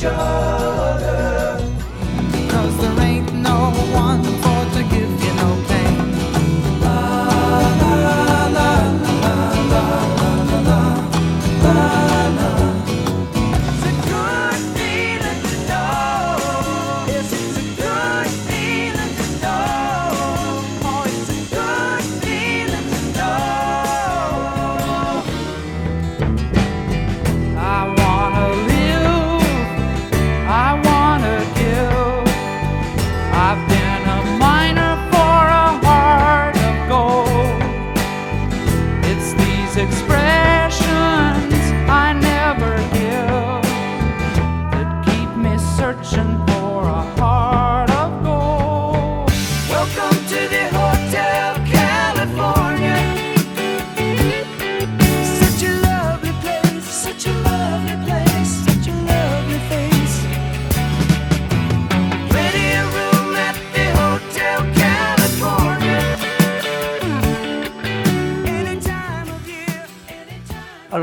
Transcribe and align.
joy. 0.00 0.79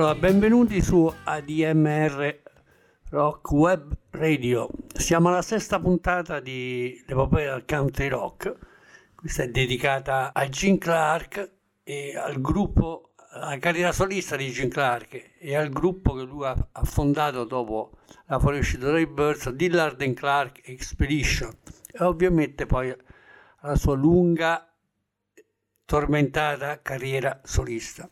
Allora, 0.08 0.22
benvenuti 0.22 0.82
su 0.82 1.14
ADMR 1.26 2.40
Rock 3.10 3.52
Web 3.52 3.98
Radio. 4.12 4.70
Siamo 4.94 5.28
alla 5.28 5.42
sesta 5.42 5.82
puntata 5.82 6.40
di 6.40 7.04
l'epopea 7.06 7.56
del 7.56 7.66
country 7.66 8.08
rock. 8.08 8.56
Questa 9.14 9.44
è 9.44 9.50
dedicata 9.50 10.32
a 10.34 10.48
Gene 10.48 10.78
Clark 10.78 11.52
e 11.84 12.16
al 12.16 12.40
gruppo, 12.40 13.16
alla 13.32 13.58
carriera 13.58 13.92
solista 13.92 14.38
di 14.38 14.50
Gene 14.50 14.70
Clark 14.70 15.32
e 15.40 15.56
al 15.58 15.68
gruppo 15.68 16.14
che 16.14 16.24
lui 16.24 16.46
ha, 16.46 16.56
fondato 16.84 17.44
dopo 17.44 17.98
la 18.28 18.40
fuoriuscita 18.40 18.90
dei 18.90 19.08
Birds, 19.08 19.50
Dillard 19.50 20.02
and 20.02 20.16
Clark 20.16 20.62
Expedition. 20.70 21.52
E 21.92 22.02
ovviamente 22.02 22.66
poi 22.66 22.96
alla 23.60 23.76
sua 23.76 23.96
lunga, 23.96 24.74
tormentata 25.84 26.82
carriera 26.82 27.42
solista. 27.44 28.10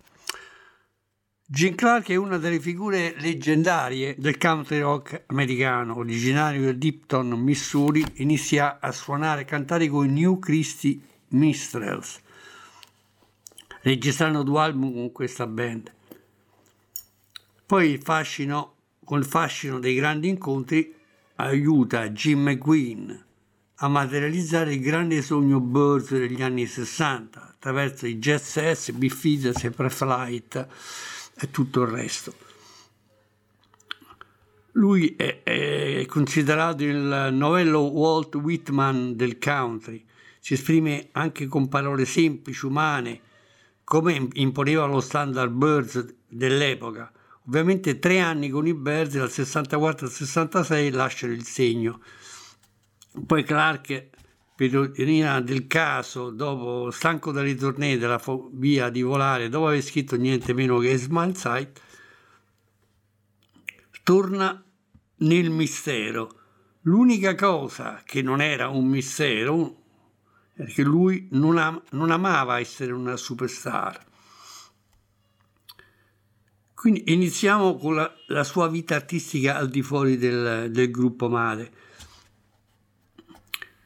Gene 1.47 1.75
Clark 1.75 2.09
è 2.09 2.16
una 2.16 2.39
delle 2.39 2.59
figure 2.59 3.13
leggendarie 3.19 4.16
del 4.17 4.39
country 4.39 4.79
rock 4.79 5.25
americano, 5.28 5.95
originario 5.95 6.72
di 6.72 6.78
Dipton, 6.79 7.39
Missouri, 7.39 8.03
inizia 8.16 8.79
a 8.79 8.91
suonare 8.91 9.41
e 9.41 9.45
cantare 9.45 9.88
con 9.88 10.07
i 10.07 10.11
New 10.11 10.39
Christie 10.39 11.00
Minstrels, 11.29 12.19
registrando 13.83 14.41
due 14.41 14.59
album 14.59 14.91
con 14.91 15.11
questa 15.11 15.45
band. 15.45 15.94
Poi 17.67 17.91
il 17.91 18.01
fascino, 18.01 18.77
con 19.03 19.19
il 19.19 19.25
fascino 19.25 19.77
dei 19.77 19.94
grandi 19.94 20.27
incontri, 20.29 20.95
aiuta 21.35 22.09
Jim 22.09 22.41
McQueen 22.41 23.23
a 23.75 23.88
materializzare 23.88 24.73
il 24.73 24.81
grande 24.81 25.22
sogno 25.22 25.59
Birds 25.59 26.09
degli 26.09 26.41
anni 26.41 26.66
60 26.66 27.50
attraverso 27.50 28.07
i 28.07 28.17
Jet 28.17 28.41
Sets, 28.41 28.89
Biff 28.94 29.23
Eaters 29.25 29.63
e 29.63 29.69
Preflight 29.69 30.67
e 31.38 31.51
tutto 31.51 31.81
il 31.81 31.88
resto. 31.88 32.34
Lui 34.73 35.16
è, 35.16 35.44
è 35.44 36.06
considerato 36.07 36.84
il 36.84 37.29
novello 37.31 37.81
Walt 37.81 38.35
Whitman 38.35 39.16
del 39.16 39.38
country, 39.38 40.06
si 40.40 40.53
esprime 40.53 41.09
anche 41.13 41.47
con 41.47 41.69
parole 41.69 42.06
semplici, 42.06 42.66
umane, 42.66 43.22
come 43.84 44.28
imponeva 44.34 44.85
lo 44.85 45.00
standard 45.00 45.51
Birds 45.51 46.13
dell'epoca. 46.28 47.12
Ovviamente 47.47 48.00
tre 48.00 48.19
anni 48.19 48.50
con 48.50 48.68
i 48.68 48.74
Birds, 48.74 49.16
dal 49.16 49.31
64 49.31 50.07
al 50.07 50.12
66, 50.12 50.91
lasciano 50.91 51.34
il 51.34 51.44
segno. 51.45 52.01
Poi 53.25 53.44
Clark, 53.44 54.09
per 54.56 54.68
ironia 54.68 55.42
del 55.42 55.68
caso, 55.68 56.30
dopo 56.30 56.90
stanco 56.90 57.32
dalle 57.32 57.56
tournée 57.56 57.98
della 57.98 58.20
fobia 58.20 58.90
di 58.90 59.02
volare, 59.02 59.50
dopo 59.50 59.68
aver 59.68 59.82
scritto 59.82 60.16
niente 60.16 60.54
meno 60.54 60.78
che 60.80 60.96
Smile 60.98 61.36
Sight, 61.36 61.82
torna 64.04 64.64
nel 65.18 65.50
mistero. 65.50 66.40
L'unica 66.82 67.36
cosa 67.36 68.02
che 68.06 68.22
non 68.22 68.42
era 68.42 68.70
un 68.70 68.88
mistero 68.88 69.82
è 70.54 70.64
che 70.66 70.84
lui 70.84 71.28
non, 71.32 71.58
am- 71.58 71.82
non 71.92 72.12
amava 72.12 72.60
essere 72.60 72.94
una 72.94 73.18
superstar. 73.18 74.06
Quindi 76.74 77.12
iniziamo 77.12 77.76
con 77.76 77.96
la, 77.96 78.14
la 78.28 78.44
sua 78.44 78.70
vita 78.70 78.96
artistica 78.96 79.58
al 79.58 79.70
di 79.70 79.82
fuori 79.82 80.18
del, 80.18 80.70
del 80.72 80.92
gruppo 80.92 81.28
madre. 81.28 81.72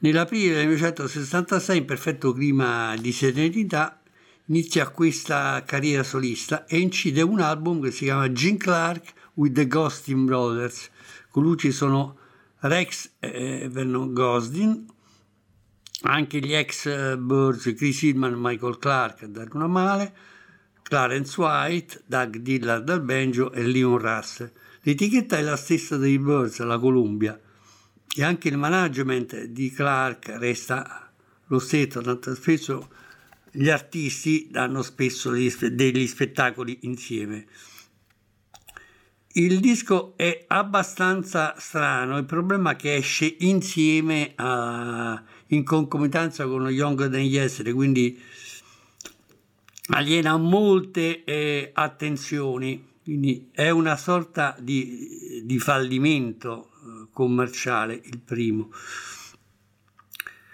Nell'aprile 0.02 0.54
del 0.54 0.68
1966, 0.68 1.78
in 1.78 1.86
perfetto 1.86 2.32
clima 2.32 2.96
di 2.96 3.12
serenità, 3.12 4.02
inizia 4.46 4.88
questa 4.88 5.62
carriera 5.66 6.04
solista 6.04 6.66
e 6.66 6.80
incide 6.80 7.22
un 7.22 7.42
album 7.42 7.82
che 7.82 7.92
si 7.92 8.06
chiama 8.06 8.32
Gene 8.32 8.56
Clark 8.56 9.14
with 9.34 9.54
the 9.54 9.68
Ghostin 9.68 10.24
Brothers. 10.24 10.90
Con 11.30 11.44
lui 11.44 11.58
ci 11.58 11.74
sono 11.74 12.18
Rex 12.60 13.12
e 13.20 13.68
Vernon 13.70 14.14
Gosdin, 14.14 14.86
anche 16.04 16.40
gli 16.40 16.54
ex 16.54 17.18
Birds 17.18 17.74
Chris 17.76 18.02
Hillman 18.02 18.36
Michael 18.38 18.78
Clark 18.80 19.24
a 19.24 19.28
dare 19.28 19.50
una 19.52 19.68
male, 19.68 20.16
Clarence 20.82 21.40
White, 21.40 22.04
Doug 22.06 22.38
Dillard 22.38 22.86
dal 22.86 23.02
banjo 23.02 23.52
e 23.52 23.64
Leon 23.64 23.98
Russell. 23.98 24.52
L'etichetta 24.84 25.38
è 25.38 25.42
la 25.42 25.58
stessa 25.58 25.98
dei 25.98 26.18
Birds, 26.18 26.60
la 26.60 26.80
Columbia, 26.80 27.38
e 28.16 28.24
anche 28.24 28.48
il 28.48 28.58
management 28.58 29.46
di 29.46 29.72
Clark 29.72 30.30
resta 30.38 31.12
lo 31.48 31.60
stesso, 31.60 32.02
tanto 32.02 32.34
spesso 32.36 32.90
gli 33.52 33.70
artisti 33.70 34.48
danno 34.52 34.82
spesso 34.82 35.32
degli, 35.32 36.08
spettacoli 36.08 36.80
insieme. 36.82 37.46
Il 39.34 39.60
disco 39.60 40.14
è 40.16 40.46
abbastanza 40.48 41.54
strano, 41.58 42.18
il 42.18 42.26
problema 42.26 42.72
è 42.72 42.76
che 42.76 42.96
esce 42.96 43.36
insieme 43.40 44.34
a, 44.36 45.22
in 45.48 45.64
concomitanza 45.64 46.48
con 46.48 46.68
Younger 46.68 47.10
Than 47.10 47.22
Yesterday, 47.22 47.74
quindi 47.74 48.20
aliena 49.92 50.36
molte 50.38 51.24
eh, 51.24 51.70
attenzioni, 51.74 52.88
quindi 53.04 53.50
è 53.52 53.70
una 53.70 53.98
sorta 53.98 54.56
di, 54.60 55.44
di 55.46 55.60
fallimento 55.60 56.69
commerciale 57.12 58.00
il 58.04 58.20
primo. 58.20 58.70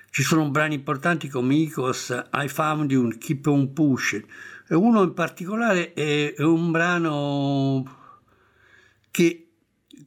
Ci 0.09 0.23
sono 0.23 0.49
brani 0.49 0.75
importanti 0.75 1.27
come 1.27 1.55
Icos, 1.55 2.09
I 2.33 2.47
Found 2.47 2.91
You, 2.91 3.09
Keep 3.17 3.47
On 3.47 3.73
Pushing, 3.73 4.25
e 4.67 4.73
uno 4.73 5.03
in 5.03 5.13
particolare 5.13 5.93
è, 5.93 6.33
un 6.39 6.71
brano 6.71 7.97
che, 9.11 9.47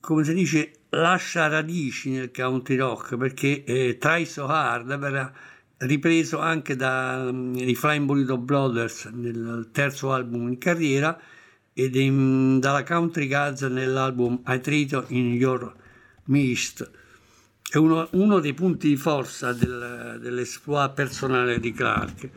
come 0.00 0.25
si 0.25 0.32
dice, 0.32 0.72
lascia 0.90 1.48
radici 1.48 2.10
nel 2.10 2.30
country 2.30 2.76
rock 2.76 3.16
perché 3.16 3.64
eh, 3.64 3.98
Try 3.98 4.25
So 4.25 4.46
Hard 4.46 4.96
verrà 4.96 5.30
ripreso 5.78 6.38
anche 6.38 6.75
dai 6.75 7.28
um, 7.28 7.75
Flying 7.75 8.06
Burrito 8.06 8.38
Brothers 8.38 9.04
nel 9.12 9.69
terzo 9.72 10.12
album 10.12 10.48
in 10.48 10.58
carriera 10.58 11.20
in, 11.75 12.58
dalla 12.58 12.82
Country 12.82 13.28
Gods 13.28 13.62
nell'album 13.62 14.42
I 14.46 14.60
Treat 14.60 15.04
in 15.08 15.34
Your 15.34 15.72
Mist. 16.28 16.90
è 17.70 17.76
uno, 17.78 18.06
uno 18.12 18.38
dei 18.38 18.52
punti 18.52 18.88
di 18.88 18.96
forza 18.96 19.52
del, 19.52 20.19
dell'esploit 20.20 20.92
personale 20.92 21.58
di 21.58 21.72
Clark. 21.72 22.30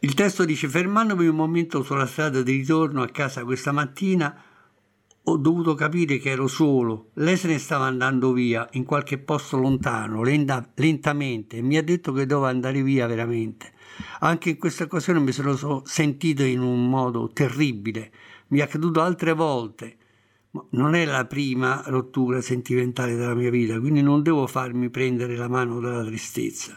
Il 0.00 0.14
testo 0.14 0.44
dice: 0.44 0.68
Fermandomi 0.68 1.26
un 1.26 1.34
momento 1.34 1.82
sulla 1.82 2.06
strada 2.06 2.42
di 2.42 2.52
ritorno 2.52 3.02
a 3.02 3.08
casa 3.08 3.44
questa 3.44 3.72
mattina, 3.72 4.42
ho 5.24 5.36
dovuto 5.36 5.74
capire 5.74 6.18
che 6.18 6.30
ero 6.30 6.46
solo. 6.46 7.10
Lei 7.14 7.36
se 7.36 7.48
ne 7.48 7.58
stava 7.58 7.86
andando 7.86 8.32
via 8.32 8.68
in 8.72 8.84
qualche 8.84 9.18
posto 9.18 9.56
lontano, 9.56 10.22
lenta- 10.22 10.70
lentamente, 10.76 11.56
e 11.56 11.62
mi 11.62 11.76
ha 11.76 11.82
detto 11.82 12.12
che 12.12 12.26
doveva 12.26 12.48
andare 12.48 12.82
via 12.82 13.08
veramente. 13.08 13.72
Anche 14.20 14.50
in 14.50 14.56
questa 14.56 14.84
occasione 14.84 15.18
mi 15.18 15.32
sono 15.32 15.56
so- 15.56 15.82
sentito 15.84 16.44
in 16.44 16.60
un 16.60 16.88
modo 16.88 17.28
terribile. 17.32 18.12
Mi 18.48 18.60
è 18.60 18.62
accaduto 18.62 19.00
altre 19.00 19.32
volte. 19.32 19.96
Non 20.70 20.96
è 20.96 21.04
la 21.04 21.26
prima 21.26 21.80
rottura 21.86 22.40
sentimentale 22.40 23.14
della 23.14 23.34
mia 23.34 23.50
vita, 23.50 23.78
quindi 23.78 24.02
non 24.02 24.20
devo 24.22 24.48
farmi 24.48 24.90
prendere 24.90 25.36
la 25.36 25.46
mano 25.46 25.78
dalla 25.78 26.04
tristezza. 26.04 26.76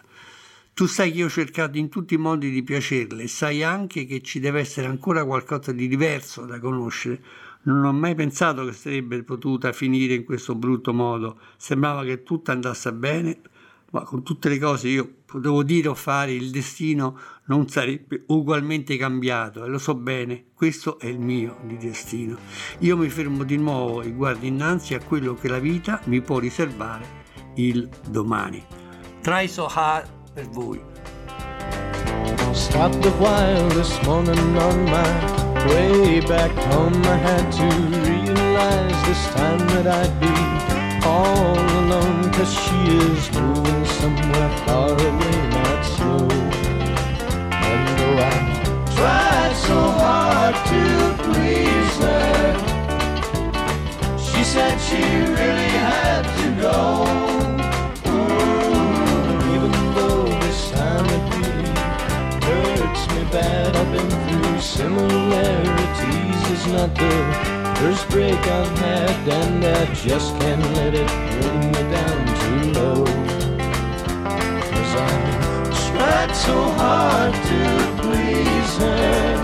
Tu 0.76 0.86
sai 0.86 1.12
che 1.12 1.18
io 1.18 1.26
ho 1.26 1.30
cercato 1.30 1.80
in 1.80 1.90
tutti 1.90 2.14
i 2.14 2.18
modi 2.18 2.52
di 2.52 2.64
piacerle 2.64 3.28
sai 3.28 3.64
anche 3.64 4.06
che 4.06 4.22
ci 4.22 4.40
deve 4.40 4.60
essere 4.60 4.86
ancora 4.86 5.26
qualcosa 5.26 5.72
di 5.72 5.88
diverso 5.88 6.46
da 6.46 6.60
conoscere. 6.60 7.24
Non 7.64 7.84
ho 7.84 7.94
mai 7.94 8.14
pensato 8.14 8.64
che 8.66 8.74
sarebbe 8.74 9.24
potuta 9.24 9.72
finire 9.72 10.14
in 10.14 10.24
questo 10.24 10.54
brutto 10.54 10.94
modo. 10.94 11.40
Sembrava 11.58 12.04
che 12.04 12.22
tutto 12.22 12.52
andasse 12.52 12.94
bene, 12.94 13.42
ma 13.90 14.04
con 14.04 14.22
tutte 14.22 14.50
le 14.50 14.60
cose 14.60 14.88
io 14.88 15.14
potevo 15.34 15.64
dire 15.64 15.88
o 15.88 15.96
fare, 15.96 16.32
il 16.32 16.52
destino 16.52 17.18
non 17.46 17.68
sarebbe 17.68 18.24
ugualmente 18.28 18.98
cambiato 18.98 19.66
e 19.66 19.68
lo 19.68 19.80
so 19.80 19.96
bene, 19.96 20.46
questo 20.54 21.00
è 21.00 21.08
il 21.08 21.20
mio 21.20 21.58
di 21.64 21.76
destino. 21.78 22.38
Io 22.80 22.96
mi 22.96 23.10
fermo 23.10 23.44
di 23.44 23.58
nuovo 23.58 24.04
e 24.04 24.12
guardo 24.12 24.46
innanzi 24.46 24.94
a 24.94 25.00
quello 25.04 25.34
che 25.34 25.48
la 25.48 25.58
vita 25.58 26.00
mi 26.06 26.22
può 26.22 26.38
riservare 26.38 27.22
il 27.56 27.90
domani. 28.08 28.64
Try 29.22 29.48
so 29.48 29.66
hard 29.66 30.08
per 30.34 30.48
voi. 30.50 30.80
Stopped 32.52 33.04
a 33.04 33.10
while 33.18 33.68
this 33.70 34.00
morning 34.04 34.56
on 34.58 34.84
my 34.84 35.68
way 35.68 36.22
back 36.28 36.52
home. 36.72 36.94
I 37.06 37.18
had 37.18 37.52
to 37.54 37.66
realize 38.08 39.08
this 39.08 39.28
time 39.34 39.58
that 39.70 39.88
I'd 39.88 40.20
be 40.20 40.73
all 41.06 41.58
alone. 41.80 42.32
Cause 42.34 42.54
she 42.54 42.76
is 42.88 43.32
moving 43.32 43.86
somewhere 43.86 44.50
far 44.66 44.92
away, 44.92 45.38
not 45.50 45.82
slow. 45.86 46.28
And 47.52 47.88
though 47.98 48.18
I 48.20 48.34
tried 48.96 49.56
so 49.56 49.80
hard 50.02 50.56
to 50.72 50.82
please 51.24 51.96
her, 52.06 52.56
she 54.18 54.44
said 54.44 54.78
she 54.80 55.04
really 55.40 55.72
had 55.90 56.24
to 56.40 56.48
go. 56.62 56.78
Ooh, 58.10 59.54
even 59.54 59.74
though 59.96 60.26
this 60.44 60.62
time 60.72 61.06
it 61.06 61.24
really 61.38 61.70
hurts 62.46 63.04
me 63.14 63.22
bad. 63.32 63.76
I've 63.76 63.90
been 63.92 64.12
through 64.26 64.60
similarities. 64.60 66.42
It's 66.52 66.68
not 66.68 66.90
the 66.96 67.53
first 67.84 68.10
break 68.12 68.40
I've 68.48 68.78
had, 68.78 69.28
and 69.28 69.66
I 69.66 69.94
just 69.94 70.30
can't 70.40 70.64
let 70.78 70.94
it 70.94 71.10
bring 71.42 71.60
me 71.74 71.82
down 71.96 72.20
too 72.42 72.62
low. 72.80 73.04
Cause 74.72 74.94
I 75.04 75.16
tried 75.88 76.32
so 76.48 76.58
hard 76.80 77.34
to 77.50 77.62
please 78.02 78.72
her. 78.84 79.36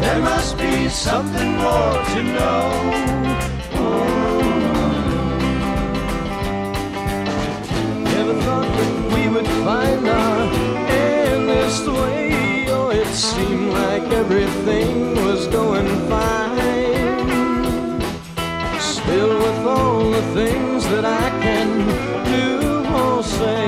There 0.00 0.22
must 0.22 0.56
be 0.58 0.88
something 0.88 1.50
more 1.56 1.96
to 2.12 2.20
know. 2.36 2.62
Never 8.14 8.34
thought 8.44 8.70
that 8.78 8.94
we 9.14 9.22
would 9.34 9.50
find 9.66 10.06
our 10.06 10.42
end 10.88 11.48
this 11.48 11.78
way. 11.88 12.66
Oh, 12.68 12.90
it 12.90 13.08
seemed 13.08 13.72
like 13.72 14.04
everything 14.22 15.16
was 15.24 15.48
going 15.48 15.88
fine. 16.08 16.49
Still, 19.10 19.38
with 19.38 19.66
all 19.66 20.08
the 20.08 20.22
things 20.34 20.84
that 20.90 21.04
I 21.04 21.30
can 21.42 21.68
do 22.30 22.86
or 22.94 23.24
say, 23.24 23.66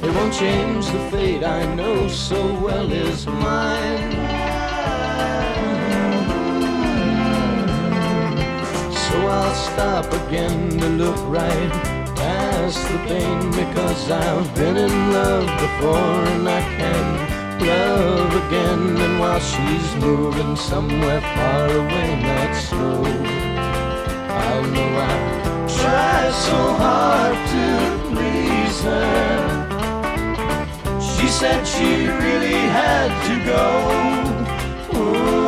it 0.00 0.14
won't 0.14 0.32
change 0.32 0.86
the 0.86 1.00
fate 1.10 1.42
I 1.42 1.74
know 1.74 2.06
so 2.06 2.40
well 2.60 2.92
is 2.92 3.26
mine. 3.26 4.12
So 9.06 9.16
I'll 9.26 9.54
stop 9.70 10.06
again 10.22 10.78
to 10.78 10.88
look 11.02 11.18
right 11.26 11.72
past 12.14 12.80
the 12.92 12.98
pain 13.08 13.50
because 13.50 14.08
I've 14.08 14.54
been 14.54 14.76
in 14.76 15.12
love 15.12 15.48
before 15.64 16.18
and 16.32 16.48
I 16.48 16.62
can 16.78 17.06
love 17.66 18.30
again. 18.46 18.96
And 19.04 19.18
while 19.18 19.40
she's 19.40 19.94
moving 19.96 20.54
somewhere 20.54 21.20
far 21.20 21.70
away, 21.70 22.22
not 22.22 22.54
slow, 22.54 23.35
I 24.58 25.68
tried 25.78 26.32
so 26.32 26.58
hard 26.82 27.36
to 27.52 27.64
please 28.10 28.78
her. 28.82 29.10
She 31.00 31.28
said 31.28 31.64
she 31.66 32.06
really 32.06 32.60
had 32.78 33.10
to 33.26 33.34
go. 33.52 33.64
Ooh. 34.98 35.45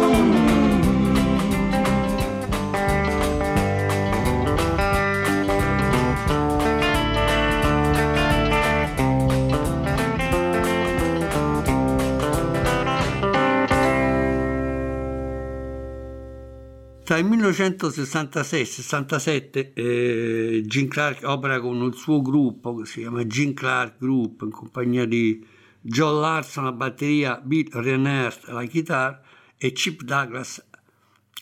Tra 17.09 17.17
il 17.17 17.25
1966 17.25 18.59
e 18.59 18.63
il 18.63 18.69
67 18.69 19.73
eh, 19.73 20.63
Gene 20.67 20.89
Clark 20.89 21.23
opera 21.25 21.59
con 21.59 21.81
il 21.81 21.95
suo 21.95 22.21
gruppo 22.21 22.75
che 22.75 22.85
si 22.85 23.01
chiama 23.01 23.27
Gene 23.27 23.55
Clark 23.55 23.95
Group 23.97 24.43
in 24.43 24.51
compagnia 24.51 25.07
di 25.07 25.43
John 25.81 26.21
Larson 26.21 26.67
alla 26.67 26.75
batteria, 26.75 27.41
Bill 27.43 27.71
Renert 27.73 28.47
alla 28.51 28.67
chitarra 28.67 29.23
e 29.57 29.73
Chip 29.73 30.03
Douglas 30.03 30.63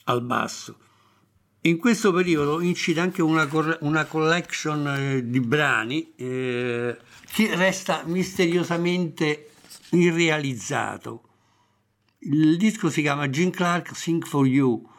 al 0.04 0.22
basso. 0.22 0.78
In 1.62 1.78
questo 1.78 2.12
periodo 2.12 2.60
incide 2.60 3.00
anche 3.00 3.20
una, 3.20 3.48
una 3.80 4.04
collection 4.04 4.86
eh, 4.86 5.28
di 5.28 5.40
brani 5.40 6.12
eh, 6.14 6.96
che 7.32 7.56
resta 7.56 8.04
misteriosamente 8.06 9.50
irrealizzato. 9.90 11.22
Il 12.20 12.56
disco 12.56 12.88
si 12.88 13.02
chiama 13.02 13.28
Gene 13.28 13.50
Clark 13.50 13.96
Sing 13.96 14.24
for 14.24 14.46
You 14.46 14.94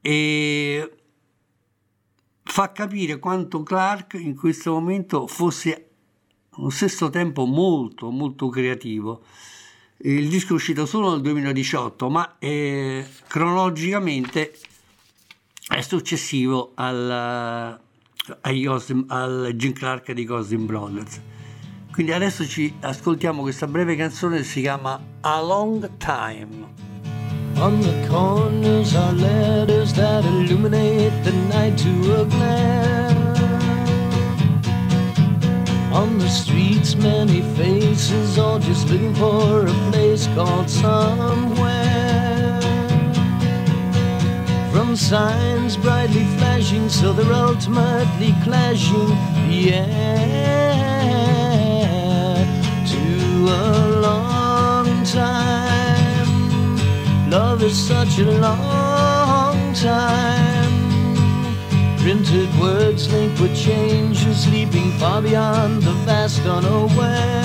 e 0.00 0.94
fa 2.42 2.72
capire 2.72 3.18
quanto 3.18 3.62
Clark 3.62 4.14
in 4.14 4.34
questo 4.34 4.72
momento 4.72 5.26
fosse 5.26 5.90
allo 6.50 6.70
stesso 6.70 7.10
tempo 7.10 7.44
molto 7.44 8.10
molto 8.10 8.48
creativo. 8.48 9.22
Il 10.02 10.28
disco 10.28 10.52
è 10.52 10.56
uscito 10.56 10.86
solo 10.86 11.10
nel 11.10 11.20
2018, 11.20 12.08
ma 12.08 12.36
eh, 12.38 13.06
cronologicamente 13.26 14.56
è 15.68 15.80
successivo 15.82 16.72
al, 16.74 17.78
al 18.40 19.52
Jim 19.54 19.72
Clark 19.72 20.12
di 20.12 20.24
Gosling 20.24 20.64
Brothers. 20.64 21.20
Quindi 21.92 22.12
adesso 22.12 22.46
ci 22.46 22.74
ascoltiamo 22.80 23.42
questa 23.42 23.66
breve 23.66 23.94
canzone 23.94 24.38
che 24.38 24.44
si 24.44 24.62
chiama 24.62 24.98
A 25.20 25.40
Long 25.42 25.98
Time. 25.98 26.89
On 27.60 27.78
the 27.82 28.06
corners 28.08 28.94
are 28.94 29.12
letters 29.12 29.92
that 29.92 30.24
illuminate 30.24 31.12
the 31.24 31.32
night 31.52 31.76
to 31.76 32.22
a 32.22 32.24
glare. 32.24 33.10
On 35.92 36.18
the 36.18 36.28
streets, 36.28 36.94
many 36.94 37.42
faces, 37.58 38.38
all 38.38 38.58
just 38.58 38.88
looking 38.88 39.14
for 39.14 39.66
a 39.66 39.74
place 39.90 40.26
called 40.28 40.70
somewhere. 40.70 42.60
From 44.72 44.96
signs 44.96 45.76
brightly 45.76 46.24
flashing, 46.38 46.88
so 46.88 47.12
they're 47.12 47.30
ultimately 47.30 48.34
clashing 48.42 49.12
air 49.68 50.72
to 52.86 53.02
a 53.48 54.00
long 54.00 55.04
time. 55.04 55.59
Love 57.30 57.62
is 57.62 57.78
such 57.78 58.18
a 58.18 58.28
long 58.40 59.72
time. 59.74 60.72
Printed 61.98 62.48
words 62.58 63.08
linked 63.12 63.40
with 63.40 63.56
changes, 63.56 64.42
sleeping 64.42 64.90
far 64.98 65.22
beyond 65.22 65.80
the 65.84 65.92
vast 66.04 66.44
unaware. 66.44 67.44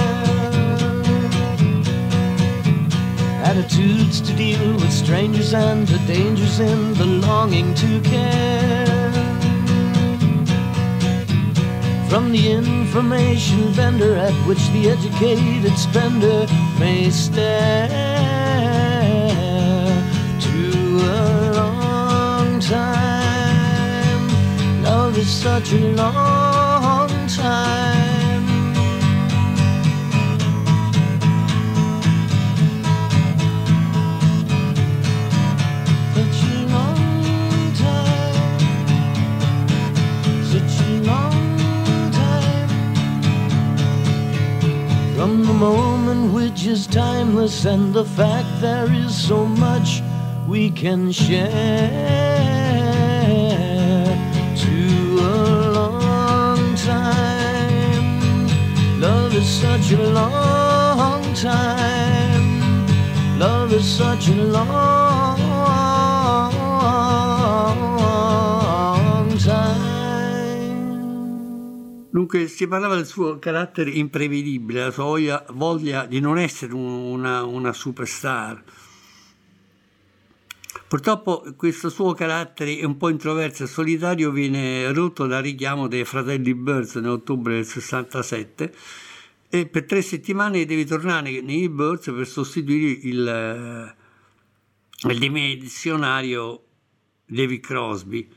Attitudes 3.44 4.22
to 4.22 4.34
deal 4.34 4.74
with 4.74 4.92
strangers 4.92 5.54
and 5.54 5.88
the 5.88 6.00
dangers 6.12 6.60
in 6.60 6.96
the 6.96 7.06
longing 7.06 7.76
to 7.76 8.02
care. 8.02 8.96
from 12.10 12.32
the 12.32 12.50
information 12.50 13.60
vendor 13.74 14.16
at 14.16 14.34
which 14.48 14.70
the 14.70 14.90
educated 14.90 15.78
spender 15.78 16.48
may 16.80 17.10
stare 17.10 18.15
such 25.26 25.74
a 25.74 25.80
long 25.94 27.10
time. 27.28 28.46
Such 36.14 36.40
a 36.44 36.58
long 36.76 37.74
time. 37.74 38.60
Such 40.44 40.76
a 40.82 40.92
long 41.12 42.12
time. 42.12 42.70
From 45.16 45.46
the 45.46 45.54
moment 45.54 46.34
which 46.34 46.66
is 46.68 46.86
timeless 46.88 47.66
and 47.66 47.94
the 47.94 48.06
fact 48.06 48.62
there 48.62 48.92
is 48.92 49.16
so 49.16 49.46
much 49.46 50.02
we 50.48 50.70
can 50.70 51.12
share 51.12 52.25
such 59.56 59.94
a 59.94 60.02
long 60.12 61.34
time. 61.34 62.86
Love 63.38 63.72
is 63.74 63.86
such 63.86 64.28
a 64.28 64.36
long 64.36 65.38
time. 69.38 69.94
Dunque 72.12 72.48
si 72.48 72.68
parlava 72.68 72.96
del 72.96 73.06
suo 73.06 73.40
carattere 73.40 73.92
imprevedibile, 73.92 74.84
la 74.86 74.92
sua 74.92 75.46
voglia, 75.54 76.06
di 76.06 76.20
non 76.20 76.38
essere 76.38 76.74
un- 76.74 77.14
una, 77.14 77.44
una 77.44 77.72
superstar. 77.72 78.62
Purtroppo 80.88 81.46
questo 81.56 81.90
suo 81.90 82.14
carattere 82.14 82.84
un 82.84 82.98
po' 82.98 83.08
introverso 83.10 83.64
e 83.64 83.68
solitario 83.68 84.32
viene 84.32 84.92
rotto 84.92 85.26
dal 85.26 85.42
richiamo 85.42 85.88
dei 85.88 86.04
fratelli 86.04 86.54
Birds 86.54 86.96
nell'ottobre 86.96 87.56
del 87.56 87.66
67 87.66 88.74
e 89.60 89.68
per 89.68 89.86
tre 89.86 90.02
settimane 90.02 90.66
devi 90.66 90.84
tornare 90.86 91.40
nei 91.42 91.70
Birds 91.70 92.12
per 92.14 92.28
sostituire 92.28 93.00
il, 93.04 93.26
eh, 93.26 93.96
il 95.10 95.18
dimensionario 95.20 96.66
David 97.26 97.62
Crosby. 97.62 98.30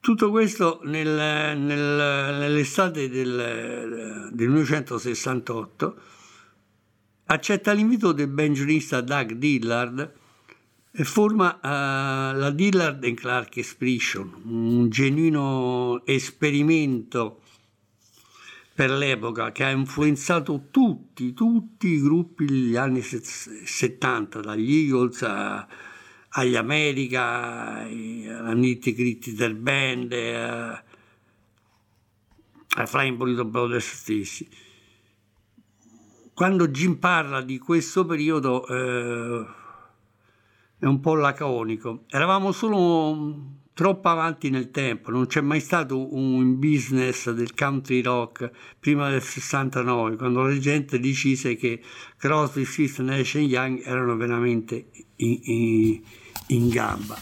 Tutto 0.00 0.30
questo 0.30 0.80
nel- 0.84 1.58
nel- 1.58 2.36
nell'estate 2.38 3.08
del, 3.10 4.30
del 4.32 4.48
1968 4.48 6.00
accetta 7.26 7.72
l'invito 7.72 8.12
del 8.12 8.28
banjonista 8.28 9.00
Doug 9.02 9.32
Dillard 9.32 10.20
e 10.94 11.04
forma 11.04 11.56
eh, 11.56 12.36
la 12.36 12.50
Dillard 12.50 13.02
and 13.04 13.14
Clark 13.16 13.56
Expedition, 13.56 14.42
un 14.44 14.90
genuino 14.90 16.04
esperimento 16.04 17.40
per 18.74 18.90
l'epoca 18.90 19.52
che 19.52 19.64
ha 19.64 19.70
influenzato 19.70 20.68
tutti, 20.70 21.32
tutti 21.32 21.88
i 21.88 22.00
gruppi 22.00 22.44
degli 22.44 22.76
anni 22.76 23.00
set- 23.00 23.24
70, 23.64 24.40
dagli 24.40 24.70
Eagles 24.70 25.22
a- 25.22 25.66
agli 26.34 26.56
America, 26.56 27.22
alla 27.84 28.52
Nitty 28.52 28.92
Gritty 28.94 29.32
del 29.32 29.54
Band, 29.54 30.12
a- 30.12 30.84
ai 32.74 32.86
Flying 32.86 33.16
Burrito 33.16 33.44
Brothers 33.44 33.92
stessi. 33.94 34.48
Quando 36.34 36.68
Jim 36.68 36.96
parla 36.96 37.42
di 37.42 37.58
questo 37.58 38.06
periodo 38.06 38.66
eh, 38.66 39.46
è 40.82 40.86
un 40.86 40.98
po' 40.98 41.14
laconico. 41.14 42.06
Eravamo 42.08 42.50
solo 42.50 43.60
troppo 43.72 44.08
avanti 44.08 44.50
nel 44.50 44.72
tempo, 44.72 45.12
non 45.12 45.26
c'è 45.26 45.40
mai 45.40 45.60
stato 45.60 46.12
un 46.16 46.58
business 46.58 47.30
del 47.30 47.54
country 47.54 48.02
rock 48.02 48.50
prima 48.80 49.08
del 49.08 49.22
69, 49.22 50.16
quando 50.16 50.42
la 50.42 50.58
gente 50.58 50.98
decise 50.98 51.54
che 51.54 51.80
Crosby, 52.16 52.64
Stills, 52.64 52.98
Nash 52.98 53.36
e 53.36 53.40
Young 53.42 53.80
erano 53.84 54.16
veramente 54.16 54.88
in, 55.16 55.38
in- 55.44 56.02
in 56.48 56.68
gamba. 56.68 57.16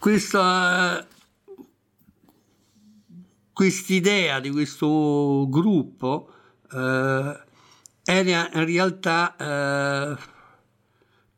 Questa 0.00 1.06
quest'idea 3.52 4.40
di 4.40 4.50
questo 4.50 5.46
gruppo 5.48 6.32
eh, 6.72 7.40
era 8.04 8.50
in 8.52 8.64
realtà 8.64 9.36
eh, 9.36 10.38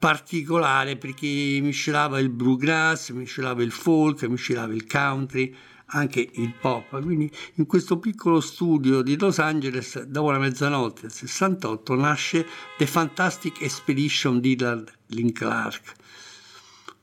particolare 0.03 0.97
perché 0.97 1.29
miscelava 1.63 2.19
il 2.19 2.29
bluegrass, 2.29 3.11
miscelava 3.11 3.63
il 3.63 3.71
folk, 3.71 4.25
miscelava 4.25 4.75
il 4.75 4.85
country, 4.85 5.55
anche 5.87 6.29
il 6.33 6.53
pop. 6.61 7.01
Quindi 7.01 7.31
in 7.55 7.67
questo 7.67 8.01
piccolo 8.01 8.41
studio 8.41 9.01
di 9.01 9.17
Los 9.17 9.39
Angeles, 9.39 10.03
dopo 10.03 10.33
la 10.33 10.41
mezzanotte 10.41 11.03
del 11.03 11.13
68, 11.13 11.95
nasce 11.95 12.45
The 12.79 12.87
Fantastic 12.89 13.63
Expedition 13.63 14.41
di 14.41 14.57
Lynn 14.57 15.31
Clark. 15.31 15.95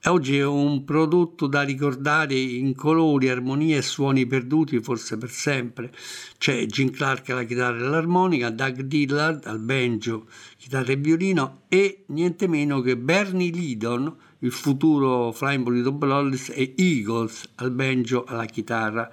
Oggi 0.06 0.38
è 0.38 0.46
un 0.46 0.86
prodotto 0.86 1.48
da 1.48 1.62
ricordare 1.62 2.34
in 2.34 2.74
colori, 2.74 3.28
armonie 3.28 3.78
e 3.78 3.82
suoni 3.82 4.26
perduti 4.26 4.80
forse 4.80 5.18
per 5.18 5.30
sempre. 5.30 5.92
C'è 6.38 6.66
Jim 6.68 6.90
Clark 6.90 7.30
alla 7.30 7.44
chitarra 7.44 7.80
e 7.80 7.86
all'armonica, 7.86 8.50
Doug 8.50 8.80
Dillard 8.84 9.46
al 9.46 9.60
banjo, 9.60 10.28
chitarra 10.70 10.92
e 10.92 10.96
violino 10.98 11.62
e 11.68 12.04
niente 12.10 12.48
meno 12.48 12.82
che 12.82 12.96
Bernie 12.96 13.50
Lidon, 13.50 14.16
il 14.40 14.52
futuro 14.52 15.32
Flying 15.32 15.64
Burrito 15.64 15.92
Brothers 15.92 16.50
e 16.50 16.76
Eagles 16.78 17.50
al 17.56 17.72
banjo 17.72 18.24
alla 18.24 18.46
chitarra. 18.46 19.10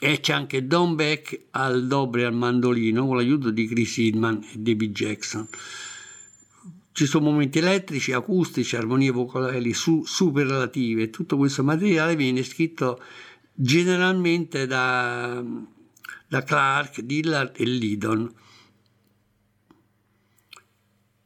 E 0.00 0.18
c'è 0.20 0.32
anche 0.32 0.66
Don 0.66 0.96
Beck 0.96 1.42
al 1.52 1.86
dobre 1.86 2.24
al 2.24 2.34
mandolino 2.34 3.06
con 3.06 3.16
l'aiuto 3.16 3.50
di 3.50 3.68
Chris 3.68 3.96
Hillman 3.98 4.44
e 4.52 4.58
David 4.58 4.92
Jackson. 4.92 5.48
Ci 6.90 7.06
sono 7.06 7.30
momenti 7.30 7.58
elettrici, 7.58 8.10
acustici, 8.10 8.74
armonie 8.74 9.12
vocali 9.12 9.72
su- 9.72 10.02
superlative 10.04 11.10
tutto 11.10 11.36
questo 11.36 11.62
materiale 11.62 12.16
viene 12.16 12.42
scritto 12.42 13.00
generalmente 13.54 14.66
da, 14.66 15.40
da 16.26 16.42
Clark, 16.42 17.02
Dillard 17.02 17.52
e 17.56 17.64
Lidon. 17.64 18.34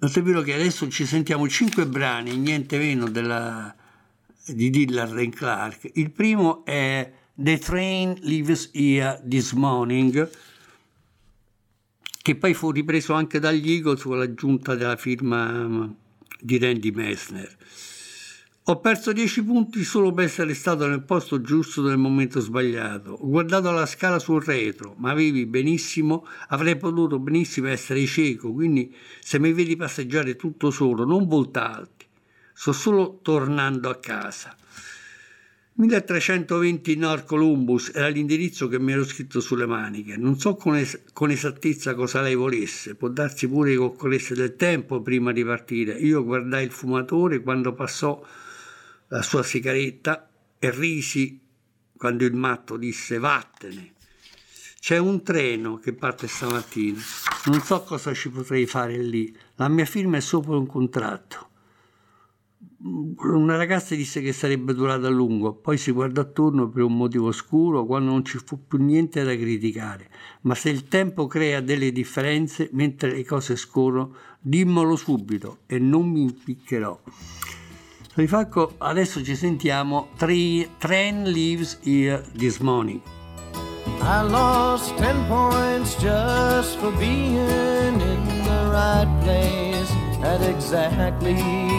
Tant'è 0.03 0.21
vero 0.21 0.43
che 0.43 0.53
adesso 0.53 0.91
ci 0.91 1.07
sentiamo 1.07 1.49
cinque 1.49 1.87
brani, 1.87 2.37
niente 2.37 2.77
meno 2.77 3.09
della, 3.09 3.73
di 4.47 4.69
Dillard 4.69 5.17
e 5.17 5.29
Clark. 5.29 5.91
Il 5.95 6.11
primo 6.11 6.65
è 6.65 7.09
The 7.33 7.59
Train 7.59 8.19
Leaves 8.23 8.71
Here 8.73 9.23
This 9.25 9.53
Morning, 9.53 10.29
che 12.21 12.35
poi 12.35 12.53
fu 12.53 12.73
ripreso 12.73 13.13
anche 13.13 13.39
dagli 13.39 13.71
Eagles 13.71 14.03
con 14.03 14.19
l'aggiunta 14.19 14.75
della 14.75 14.97
firma 14.97 15.69
mm, 15.69 15.91
di 16.41 16.59
Randy 16.59 16.91
Messner. 16.91 17.57
Ho 18.67 18.79
perso 18.79 19.13
10 19.13 19.43
punti 19.43 19.83
solo 19.83 20.13
per 20.13 20.27
essere 20.27 20.55
stato 20.55 20.87
nel 20.87 21.03
posto 21.03 21.41
giusto 21.41 21.83
nel 21.83 21.99
momento 21.99 22.39
sbagliato. 22.39 23.11
Ho 23.11 23.29
guardato 23.29 23.73
la 23.73 23.87
scala 23.87 24.21
sul 24.21 24.41
retro, 24.41 24.95
ma 24.99 25.11
avevi 25.11 25.47
benissimo, 25.47 26.25
avrei 26.47 26.77
potuto 26.77 27.19
benissimo 27.19 27.67
essere 27.67 28.07
cieco, 28.07 28.53
quindi 28.53 28.95
se 29.19 29.41
mi 29.41 29.53
vedi 29.53 29.75
passeggiare 29.75 30.37
tutto 30.37 30.71
solo, 30.71 31.05
non 31.05 31.27
voltarti. 31.27 32.07
Sto 32.53 32.73
solo 32.73 33.19
tornando 33.21 33.91
a 33.91 33.97
casa. 33.97 34.55
1320 35.75 36.95
Nord 36.95 37.25
Columbus 37.25 37.91
era 37.93 38.07
l'indirizzo 38.07 38.69
che 38.69 38.79
mi 38.79 38.93
ero 38.93 39.05
scritto 39.05 39.41
sulle 39.41 39.67
maniche. 39.67 40.17
Non 40.17 40.39
so 40.39 40.55
con, 40.55 40.77
es- 40.77 41.01
con 41.13 41.33
esattezza 41.33 41.95
cosa 41.95 42.21
lei 42.21 42.37
volesse, 42.37 42.95
può 42.95 43.09
darsi 43.09 43.49
pure 43.49 43.73
che 43.73 43.79
occorresse 43.79 44.37
del 44.37 44.55
tempo 44.55 45.03
prima 45.03 45.33
di 45.33 45.45
partire. 45.45 45.95
Io 45.95 46.23
guardai 46.23 46.63
il 46.65 46.71
fumatore 46.71 47.43
quando 47.43 47.73
passò 47.73 48.25
la 49.13 49.21
sua 49.21 49.43
sigaretta 49.43 50.31
e 50.59 50.71
risi 50.71 51.39
quando 51.99 52.25
il 52.25 52.35
matto 52.35 52.79
disse 52.79 53.19
vattene. 53.19 53.93
C'è 54.81 54.97
un 54.97 55.23
treno 55.23 55.77
che 55.77 55.93
parte 55.93 56.27
stamattina. 56.27 56.99
Non 57.45 57.61
so 57.61 57.83
cosa 57.83 58.15
ci 58.15 58.31
potrei 58.31 58.65
fare 58.65 58.97
lì. 58.97 59.37
La 59.57 59.69
mia 59.69 59.85
firma 59.85 60.17
è 60.17 60.21
sopra 60.21 60.57
un 60.57 60.67
contratto. 60.67 61.51
una 62.85 63.57
ragazza 63.57 63.95
disse 63.95 64.23
che 64.23 64.33
sarebbe 64.33 64.73
durata 64.73 65.09
a 65.09 65.11
lungo, 65.11 65.53
poi 65.53 65.77
si 65.77 65.91
guardò 65.91 66.23
attorno 66.23 66.71
per 66.71 66.83
un 66.83 66.97
motivo 66.97 67.27
oscuro 67.27 67.85
quando 67.85 68.11
non 68.11 68.25
ci 68.25 68.39
fu 68.43 68.67
più 68.67 68.83
niente 68.83 69.23
da 69.23 69.37
criticare. 69.37 70.09
Ma 70.43 70.55
se 70.55 70.71
il 70.71 70.89
tempo 70.89 71.27
crea 71.27 71.61
delle 71.61 71.93
differenze 71.93 72.71
mentre 72.73 73.13
le 73.13 73.27
cose 73.27 73.57
scorrono, 73.57 74.17
dimmelo 74.41 74.97
subito 74.97 75.59
e 75.67 75.79
non 75.79 76.09
mi 76.09 76.23
impiccherò. 76.23 77.03
Rifacco, 78.15 78.75
adesso 78.77 79.23
ci 79.25 79.35
sentiamo 79.35 80.09
Tre- 80.19 80.69
Train 80.77 81.23
Leaves 81.25 81.79
Here 81.83 82.23
This 82.37 82.59
Morning. 82.59 83.01
I 84.03 84.21
lost 84.29 84.95
ten 84.99 85.17
points 85.29 85.97
just 85.97 86.77
for 86.77 86.93
being 86.99 87.39
in 87.39 88.45
the 88.45 88.69
right 88.71 89.09
place 89.23 89.91
at 90.23 90.43
exactly 90.43 91.37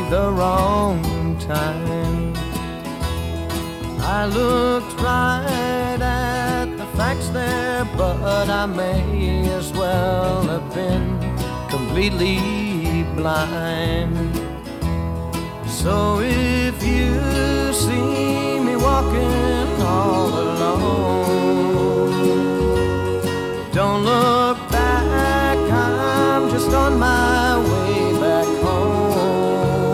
the 0.09 0.31
wrong 0.31 1.37
time. 1.37 2.33
I 4.01 4.25
looked 4.25 4.99
right 4.99 6.01
at 6.01 6.65
the 6.77 6.85
facts 6.97 7.29
there, 7.29 7.85
but 7.95 8.49
I 8.49 8.65
may 8.65 9.51
as 9.51 9.71
well 9.73 10.41
have 10.47 10.73
been 10.73 11.19
completely 11.69 13.05
blind. 13.15 14.32
So 15.83 16.21
if 16.21 16.81
you 16.81 17.19
see 17.73 18.57
me 18.61 18.75
walking 18.77 19.81
all 19.81 20.29
alone, 20.29 22.13
don't 23.73 24.03
look 24.05 24.57
back, 24.71 25.57
I'm 25.69 26.49
just 26.51 26.71
on 26.71 26.97
my 26.97 27.57
way 27.69 28.13
back 28.21 28.47
home. 28.63 29.91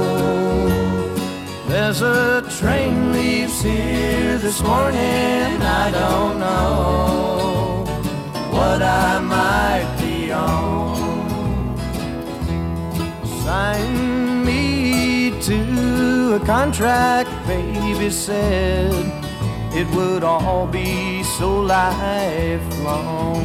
There's 1.68 2.02
a 2.04 2.44
train 2.60 3.12
leaves 3.12 3.60
here 3.64 4.38
this 4.38 4.62
morning, 4.62 5.60
I 5.82 5.90
don't 5.90 6.38
know 6.38 7.84
what 8.52 8.84
I 8.84 9.20
might 9.36 9.90
be 10.00 10.32
on. 10.32 11.76
Sign 13.44 13.89
contract, 16.46 17.30
baby 17.48 18.10
said 18.10 18.94
it 19.74 19.88
would 19.96 20.24
all 20.24 20.68
be 20.68 21.24
so 21.24 21.60
lifelong. 21.62 23.40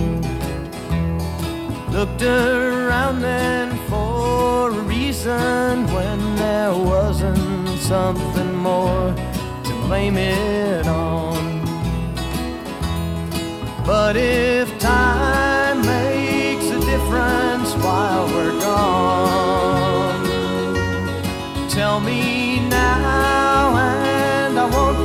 Looked 1.90 2.22
around 2.22 3.20
then 3.20 3.76
for 3.88 4.70
a 4.70 4.80
reason 4.82 5.86
when 5.92 6.36
there 6.36 6.72
wasn't 6.72 7.78
something 7.78 8.54
more 8.56 9.14
to 9.64 9.72
blame 9.86 10.16
it 10.16 10.86
on. 10.86 11.62
But 13.86 14.16
if 14.16 14.78
time 14.78 15.82
makes 15.84 16.66
a 16.70 16.80
difference 16.80 17.74
while 17.84 18.26
we're 18.28 18.58
gone, 18.60 20.24
tell 21.68 22.00
me 22.00 22.43
I 24.64 24.71
won't 24.71 25.03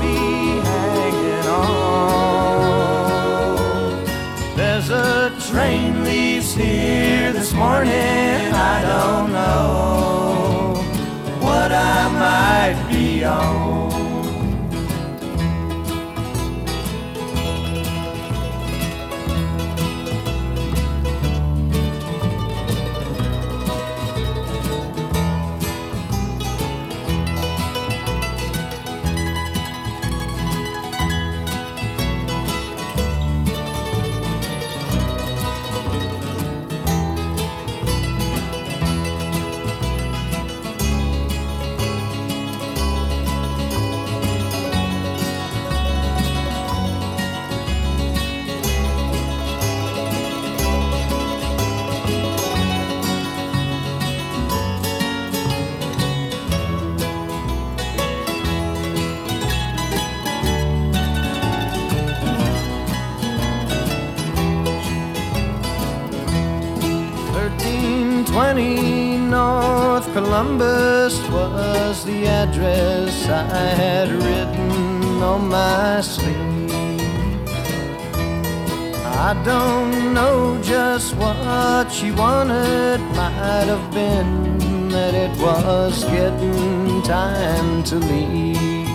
I 79.30 79.34
don't 79.44 80.16
know 80.16 80.60
just 80.64 81.16
what 81.16 81.92
she 81.92 82.10
wanted, 82.12 83.00
might 83.14 83.68
have 83.68 83.94
been 83.94 84.90
that 84.90 85.14
it 85.14 85.30
was 85.40 86.04
getting 86.06 87.04
time 87.04 87.84
to 87.84 87.98
leave. 87.98 88.88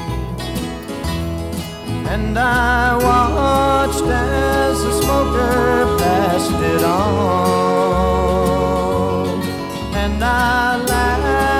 And 2.14 2.36
I 2.36 2.96
watched 2.96 4.02
as 4.02 4.82
the 4.82 5.02
smoker 5.02 5.96
passed 5.98 6.50
it 6.50 6.82
on. 6.82 7.04
And 9.94 10.24
I 10.24 10.78
laughed 10.78 11.53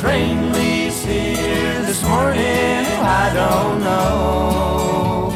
train 0.00 0.50
leaves 0.52 1.04
here 1.04 1.84
this 1.84 2.02
morning. 2.02 2.86
I 3.02 3.30
don't 3.34 3.82
know 3.82 5.30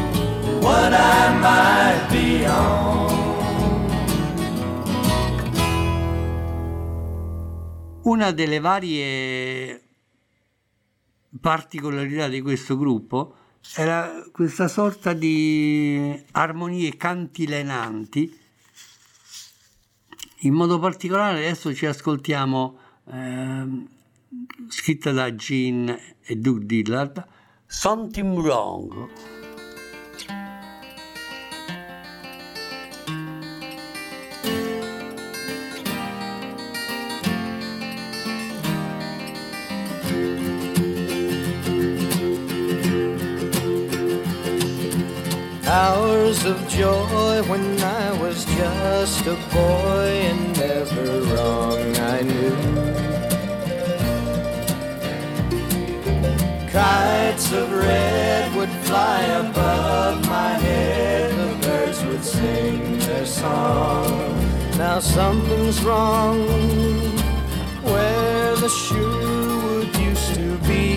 what 0.60 0.92
I 0.92 1.38
might 1.38 2.08
be 2.10 2.46
on. 2.46 3.02
Una 8.04 8.32
delle 8.32 8.60
varie 8.60 9.82
particolarità 11.40 12.28
di 12.28 12.40
questo 12.40 12.78
gruppo 12.78 13.36
era 13.76 14.24
questa 14.32 14.68
sorta 14.68 15.12
di 15.12 16.24
armonie 16.32 16.96
cantilenanti. 16.96 18.40
In 20.40 20.54
modo 20.54 20.78
particolare 20.78 21.38
adesso 21.38 21.74
ci 21.74 21.86
ascoltiamo 21.86 22.78
ehm, 23.10 23.93
scritta 24.68 25.12
da 25.12 25.34
Gene 25.34 26.16
e 26.26 26.36
Doug 26.36 26.64
Dillard 26.64 27.24
Something 27.66 28.38
Wrong. 28.38 29.08
Hours 45.66 46.44
of 46.44 46.68
joy 46.68 47.42
when 47.48 47.80
I 47.82 48.12
was 48.20 48.44
just 48.44 49.26
a 49.26 49.34
boy 49.52 50.28
and 50.30 50.56
never 50.56 51.20
wrong 51.34 51.96
I 51.96 52.22
knew. 52.22 52.73
Kites 56.74 57.52
of 57.52 57.72
red 57.72 58.52
would 58.56 58.68
fly 58.68 59.20
above 59.22 60.26
my 60.26 60.54
head, 60.54 61.30
the 61.30 61.54
birds 61.64 62.04
would 62.04 62.24
sing 62.24 62.98
their 62.98 63.24
song. 63.24 64.10
Now 64.76 64.98
something's 64.98 65.80
wrong, 65.84 66.40
where 67.84 68.56
the 68.56 68.68
Sherwood 68.68 69.96
used 69.96 70.34
to 70.34 70.58
be. 70.66 70.96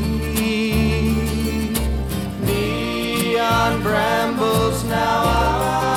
Neon 2.42 3.84
brambles 3.84 4.84
now 4.86 5.97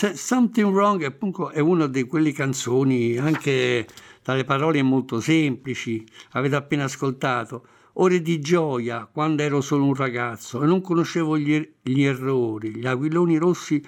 Something 0.00 0.72
Wrong 0.72 1.52
è 1.52 1.58
una 1.58 1.86
di 1.86 2.04
quelle 2.04 2.32
canzoni, 2.32 3.18
anche 3.18 3.86
dalle 4.24 4.44
parole 4.44 4.80
molto 4.80 5.20
semplici, 5.20 6.02
avete 6.30 6.56
appena 6.56 6.84
ascoltato. 6.84 7.66
Ore 7.94 8.22
di 8.22 8.40
gioia, 8.40 9.06
quando 9.12 9.42
ero 9.42 9.60
solo 9.60 9.84
un 9.84 9.94
ragazzo 9.94 10.62
e 10.62 10.66
non 10.66 10.80
conoscevo 10.80 11.36
gli, 11.36 11.52
er- 11.52 11.72
gli 11.82 12.02
errori, 12.02 12.76
gli 12.76 12.86
aquiloni 12.86 13.36
rossi 13.36 13.84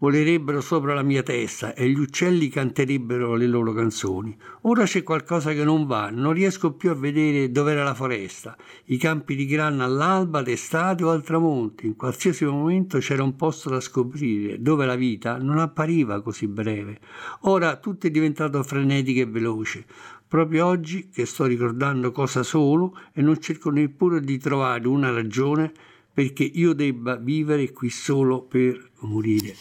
volerebbero 0.00 0.62
sopra 0.62 0.94
la 0.94 1.02
mia 1.02 1.22
testa 1.22 1.74
e 1.74 1.88
gli 1.88 1.98
uccelli 1.98 2.48
canterebbero 2.48 3.34
le 3.34 3.46
loro 3.46 3.72
canzoni. 3.72 4.34
Ora 4.62 4.84
c'è 4.84 5.02
qualcosa 5.02 5.52
che 5.52 5.62
non 5.62 5.86
va, 5.86 6.08
non 6.10 6.32
riesco 6.32 6.72
più 6.72 6.90
a 6.90 6.94
vedere 6.94 7.50
dov'era 7.50 7.84
la 7.84 7.94
foresta, 7.94 8.56
i 8.86 8.96
campi 8.96 9.36
di 9.36 9.44
grano 9.44 9.84
all'alba, 9.84 10.40
d'estate 10.42 11.04
o 11.04 11.10
al 11.10 11.22
tramonto. 11.22 11.84
In 11.84 11.96
qualsiasi 11.96 12.46
momento 12.46 12.98
c'era 12.98 13.22
un 13.22 13.36
posto 13.36 13.68
da 13.68 13.80
scoprire, 13.80 14.60
dove 14.60 14.86
la 14.86 14.96
vita 14.96 15.36
non 15.36 15.58
appariva 15.58 16.22
così 16.22 16.48
breve. 16.48 16.98
Ora 17.42 17.76
tutto 17.76 18.06
è 18.06 18.10
diventato 18.10 18.62
frenetico 18.62 19.20
e 19.20 19.26
veloce. 19.26 19.84
Proprio 20.26 20.64
oggi 20.66 21.10
che 21.10 21.26
sto 21.26 21.44
ricordando 21.44 22.10
cosa 22.10 22.42
sono 22.42 22.94
e 23.12 23.20
non 23.20 23.38
cerco 23.40 23.68
neppure 23.70 24.20
di 24.20 24.38
trovare 24.38 24.86
una 24.86 25.10
ragione 25.10 25.72
perché 26.12 26.44
io 26.44 26.72
debba 26.72 27.16
vivere 27.16 27.72
qui 27.72 27.90
solo 27.90 28.42
per 28.42 28.90
morire. 29.00 29.54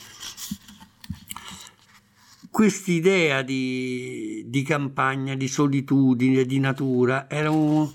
Quest'idea 2.49 3.41
di, 3.41 4.43
di 4.47 4.63
campagna, 4.63 5.35
di 5.35 5.47
solitudine, 5.47 6.45
di 6.45 6.59
natura 6.59 7.29
era 7.29 7.51
un, 7.51 7.89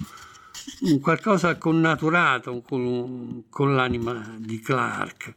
un 0.82 1.00
qualcosa 1.00 1.58
connaturato 1.58 2.62
con, 2.62 3.44
con 3.50 3.74
l'anima 3.74 4.36
di 4.38 4.60
Clark. 4.60 5.34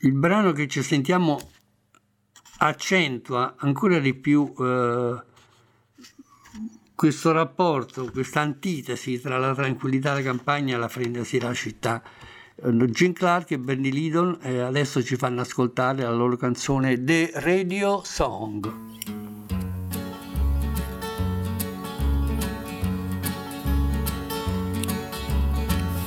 Il 0.00 0.12
brano 0.12 0.52
che 0.52 0.68
ci 0.68 0.82
sentiamo 0.82 1.38
accentua 2.58 3.54
ancora 3.58 3.98
di 3.98 4.14
più 4.14 4.52
eh, 4.58 5.22
questo 6.98 7.30
rapporto, 7.30 8.10
questa 8.10 8.40
antitesi 8.40 9.20
tra 9.20 9.38
la 9.38 9.54
tranquillità 9.54 10.14
della 10.14 10.24
campagna 10.24 10.74
e 10.74 10.78
la 10.80 10.88
frenesia 10.88 11.38
della 11.38 11.54
città. 11.54 12.02
Eh, 12.56 12.90
Gene 12.90 13.12
Clark 13.12 13.52
e 13.52 13.58
Bernie 13.60 13.92
Lidon 13.92 14.36
eh, 14.42 14.58
adesso 14.58 15.00
ci 15.04 15.14
fanno 15.14 15.42
ascoltare 15.42 16.02
la 16.02 16.10
loro 16.10 16.36
canzone 16.36 17.04
The 17.04 17.30
Radio 17.34 18.02
Song. 18.02 18.68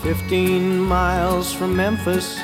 Fifteen 0.01 0.77
miles 0.77 1.54
from 1.54 1.73
Memphis, 1.73 2.36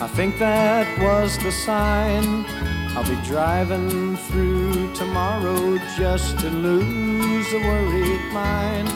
I 0.00 0.08
think 0.16 0.36
that 0.38 0.88
was 0.98 1.38
the 1.38 1.52
sign. 1.52 2.69
I'll 2.96 3.08
be 3.08 3.16
driving 3.24 4.16
through 4.16 4.92
tomorrow 4.94 5.78
just 5.96 6.38
to 6.40 6.50
lose 6.50 7.52
a 7.52 7.58
worried 7.58 8.32
mind. 8.32 8.88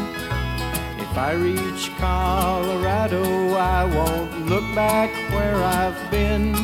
If 1.00 1.16
I 1.16 1.32
reach 1.32 1.90
Colorado, 1.96 3.54
I 3.54 3.84
won't 3.84 4.48
look 4.48 4.64
back 4.74 5.10
where 5.32 5.62
I've 5.62 6.10
been. 6.10 6.54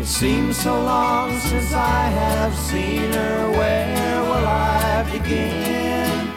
It 0.00 0.06
seems 0.06 0.56
so 0.56 0.72
long 0.82 1.38
since 1.38 1.74
I 1.74 2.08
have 2.08 2.54
seen 2.54 3.12
her. 3.12 3.50
Where 3.50 4.22
will 4.22 4.46
I 4.46 5.06
begin? 5.12 6.28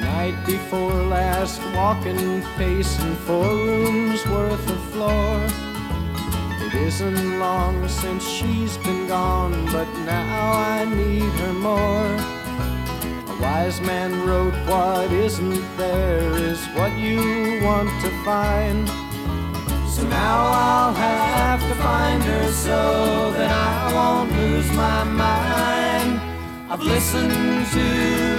Night 0.00 0.40
before 0.46 0.92
last, 0.92 1.60
walking, 1.74 2.42
pacing 2.56 3.16
four 3.26 3.48
rooms 3.56 4.24
worth 4.26 4.70
of 4.70 4.80
floor. 4.92 5.71
It 6.74 6.86
isn't 6.86 7.38
long 7.38 7.86
since 7.86 8.26
she's 8.26 8.78
been 8.78 9.06
gone, 9.06 9.66
but 9.66 9.86
now 10.06 10.52
I 10.52 10.86
need 10.86 11.32
her 11.44 11.52
more. 11.52 12.16
A 13.28 13.40
wise 13.42 13.78
man 13.82 14.26
wrote, 14.26 14.54
What 14.66 15.12
isn't 15.12 15.76
there 15.76 16.32
is 16.32 16.64
what 16.68 16.96
you 16.96 17.60
want 17.62 17.90
to 18.00 18.10
find. 18.24 18.88
So 19.86 20.02
now 20.08 20.38
I'll 20.46 20.94
have 20.94 21.60
to 21.60 21.74
find 21.74 22.22
her 22.22 22.50
so 22.52 23.32
that 23.32 23.50
I 23.50 23.92
won't 23.92 24.32
lose 24.32 24.72
my 24.72 25.04
mind. 25.04 26.20
I've 26.70 26.82
listened 26.82 27.66
to 27.76 27.86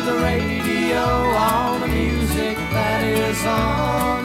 the 0.10 0.17
radio, 0.24 1.04
all 1.38 1.78
the 1.78 1.88
music 1.88 2.58
that 2.58 3.04
is 3.04 3.46
on. 3.46 4.24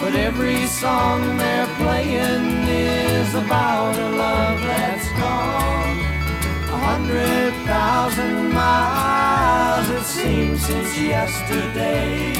But 0.00 0.16
every 0.16 0.66
song 0.66 1.38
they're 1.38 1.68
playing 1.76 2.66
is 2.66 3.01
about 3.30 3.96
a 3.96 4.08
love 4.10 4.60
that's 4.62 5.08
gone. 5.12 5.98
A 6.74 6.78
hundred 6.88 7.52
thousand 7.64 8.52
miles 8.52 9.88
it 9.90 10.02
seems 10.02 10.66
since 10.66 10.98
yesterday. 10.98 12.30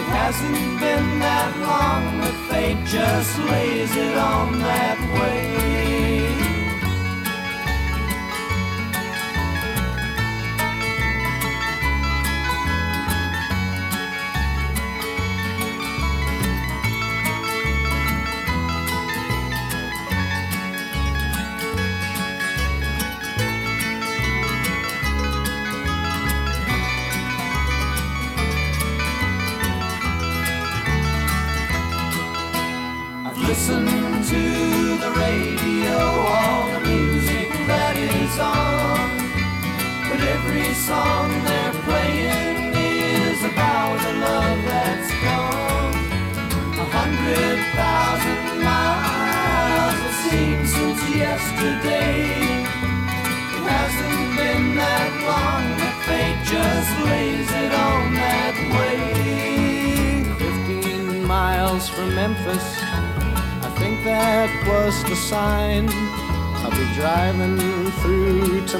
It 0.00 0.08
hasn't 0.20 0.78
been 0.78 1.18
that 1.20 1.52
long 1.66 2.20
but 2.20 2.36
fate 2.48 2.84
just 2.84 3.38
lays 3.50 3.96
it 3.96 4.16
on 4.16 4.58
that 4.58 4.98
way. 5.18 5.81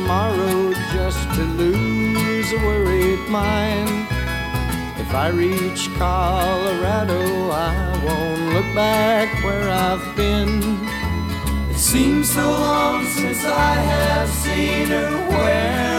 Tomorrow 0.02 0.72
just 0.92 1.22
to 1.36 1.42
lose 1.42 2.52
a 2.52 2.56
worried 2.56 3.20
mind. 3.28 3.88
If 4.98 5.14
I 5.14 5.28
reach 5.28 5.88
Colorado, 5.94 7.20
I 7.50 7.72
won't 8.04 8.52
look 8.52 8.74
back 8.74 9.28
where 9.44 9.70
I've 9.70 10.16
been. 10.16 10.60
It 11.70 11.78
seems 11.78 12.30
so 12.30 12.50
long 12.50 13.04
since 13.06 13.44
I 13.44 13.74
have 13.74 14.28
seen 14.28 14.88
her. 14.88 15.10
Where 15.30 15.91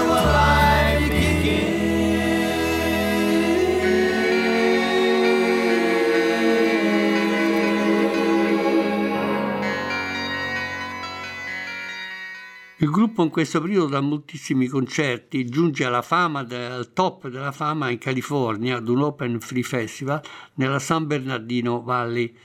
gruppo 13.13 13.23
in 13.23 13.29
questo 13.29 13.61
periodo 13.61 13.89
dà 13.89 14.01
moltissimi 14.01 14.67
concerti, 14.67 15.45
giunge 15.45 15.85
alla 15.85 16.01
fama, 16.01 16.39
al 16.39 16.91
top 16.93 17.27
della 17.27 17.51
fama 17.51 17.91
in 17.91 17.99
California 17.99 18.77
ad 18.77 18.87
un 18.89 19.03
Open 19.03 19.39
Free 19.39 19.61
Festival 19.61 20.19
nella 20.55 20.79
San 20.79 21.05
Bernardino 21.05 21.83
Valley 21.83 22.35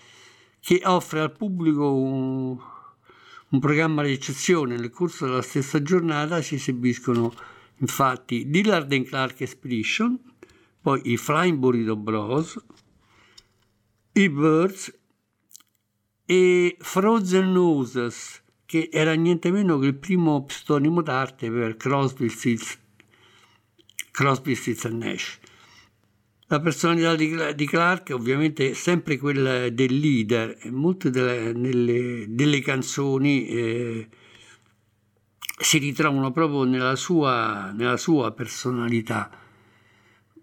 che 0.60 0.82
offre 0.84 1.20
al 1.20 1.32
pubblico 1.32 1.94
un, 1.94 2.58
un 3.48 3.60
programma 3.60 4.02
di 4.02 4.12
eccezione. 4.12 4.76
Nel 4.76 4.90
corso 4.90 5.24
della 5.24 5.40
stessa 5.40 5.80
giornata 5.80 6.42
si 6.42 6.56
esibiscono 6.56 7.32
infatti 7.78 8.50
Dillard 8.50 8.92
and 8.92 9.06
Clark 9.06 9.40
Expedition, 9.40 10.20
poi 10.82 11.00
i 11.04 11.16
Flying 11.16 11.56
Burrito 11.56 11.96
Bros, 11.96 12.62
i 14.12 14.28
Birds 14.28 14.92
e 16.26 16.76
Frozen 16.78 17.52
Noses, 17.52 18.42
che 18.68 18.90
era 18.92 19.14
niente 19.14 19.50
meno 19.50 19.78
che 19.78 19.86
il 19.86 19.94
primo 19.94 20.44
pseudonimo 20.44 21.00
d'arte 21.00 21.50
per 21.50 21.78
Crosby, 21.78 22.28
Stills, 22.28 22.78
Crosby, 24.10 24.54
Stills 24.54 24.84
Nash. 24.84 25.38
La 26.48 26.60
personalità 26.60 27.14
di, 27.14 27.34
di 27.54 27.66
Clark 27.66 28.10
è 28.10 28.12
ovviamente 28.12 28.74
sempre 28.74 29.16
quella 29.16 29.70
del 29.70 29.98
leader 29.98 30.58
molte 30.70 31.08
delle, 31.08 31.54
nelle- 31.54 32.26
delle 32.28 32.60
canzoni 32.60 33.46
eh, 33.46 34.08
si 35.58 35.78
ritrovano 35.78 36.30
proprio 36.30 36.64
nella 36.64 36.94
sua, 36.94 37.72
nella 37.74 37.96
sua 37.96 38.32
personalità 38.32 39.30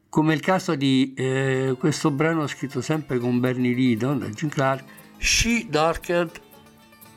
come 0.09 0.33
il 0.33 0.39
caso 0.39 0.73
di 0.73 1.13
eh, 1.15 1.75
questo 1.77 2.09
brano 2.09 2.47
scritto 2.47 2.81
sempre 2.81 3.19
con 3.19 3.39
Bernie 3.39 3.75
Lidon 3.75 4.17
da 4.17 4.29
Jim 4.29 4.49
Clark, 4.49 4.83
She 5.17 5.67
Darkened 5.69 6.41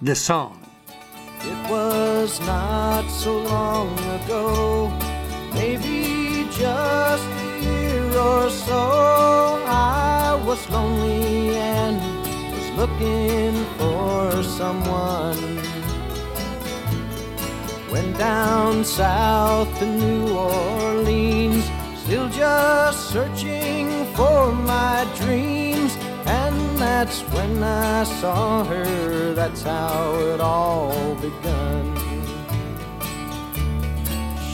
the 0.01 0.15
Sun. 0.15 0.59
It 1.41 1.71
was 1.71 2.41
not 2.41 3.09
so 3.09 3.39
long 3.39 3.97
ago, 4.21 4.91
maybe 5.53 6.47
just 6.51 7.25
a 7.25 7.61
year 7.63 8.05
or 8.19 8.51
so. 8.51 9.63
I 9.67 10.41
was 10.45 10.69
lonely 10.69 11.57
and 11.57 11.97
was 12.53 12.71
looking 12.77 13.65
for 13.79 14.43
someone. 14.43 15.61
Went 17.91 18.19
down 18.19 18.85
south 18.85 19.79
to 19.79 19.87
New 19.87 20.37
Orleans, 20.37 21.65
still 22.03 22.29
just 22.29 23.11
searching 23.11 24.05
for 24.15 24.53
my 24.53 25.07
dreams. 25.17 25.97
That's 26.99 27.23
when 27.33 27.63
I 27.63 28.03
saw 28.03 28.65
her, 28.65 29.33
that's 29.33 29.63
how 29.63 30.19
it 30.19 30.41
all 30.41 31.15
begun. 31.15 31.97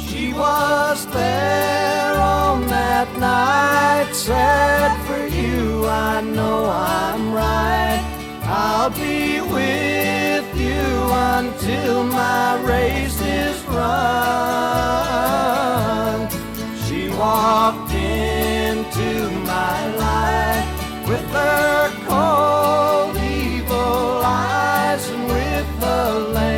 She 0.07 0.35
was 0.35 1.07
there 1.07 2.15
on 2.19 2.67
that 2.67 3.09
night, 3.19 4.13
said 4.13 4.95
for 5.07 5.27
you, 5.27 5.87
I 5.87 6.21
know 6.21 6.67
I'm 6.67 7.33
right. 7.33 8.03
I'll 8.43 8.91
be 8.91 9.41
with 9.41 10.55
you 10.55 10.85
until 11.39 12.05
my 12.05 12.61
race 12.61 13.23
is 13.23 13.65
run. 13.65 13.89
She 16.85 17.09
walked 17.09 17.95
into 17.95 19.31
with 21.07 21.31
her 21.33 21.91
cold, 22.07 23.17
evil 23.17 24.23
eyes 24.25 25.09
and 25.11 25.27
with 25.29 25.81
the 25.81 26.31
lane 26.35 26.54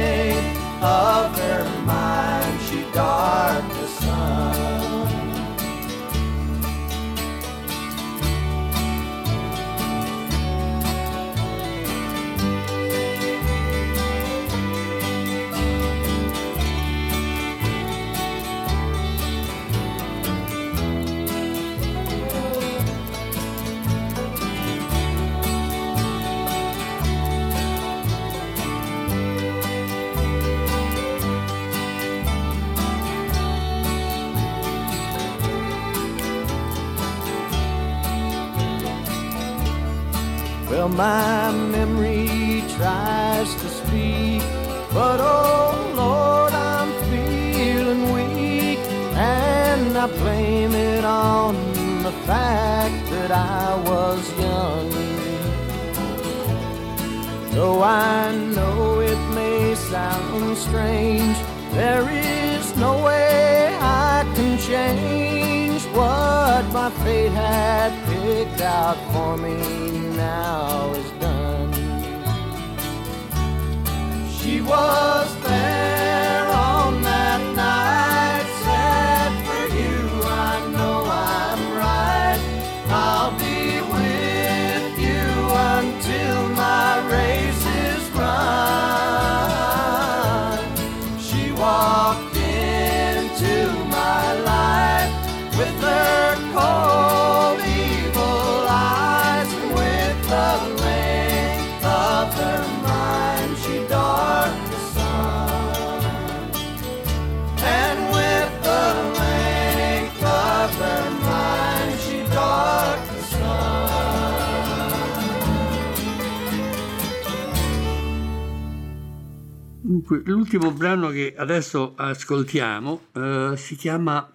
Dunque, 120.06 120.30
l'ultimo 120.32 120.70
brano 120.70 121.08
che 121.08 121.34
adesso 121.36 121.94
ascoltiamo 121.96 123.06
eh, 123.12 123.54
si 123.56 123.74
chiama 123.74 124.30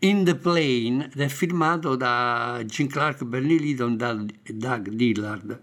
In 0.00 0.24
the 0.24 0.34
Plane 0.34 1.10
ed 1.12 1.20
è 1.20 1.28
firmato 1.28 1.94
da 1.94 2.60
Jim 2.64 2.88
Clark, 2.88 3.22
Bernie 3.22 3.56
Lidon 3.56 3.96
e 4.42 4.52
Doug 4.52 4.88
Dillard 4.88 5.60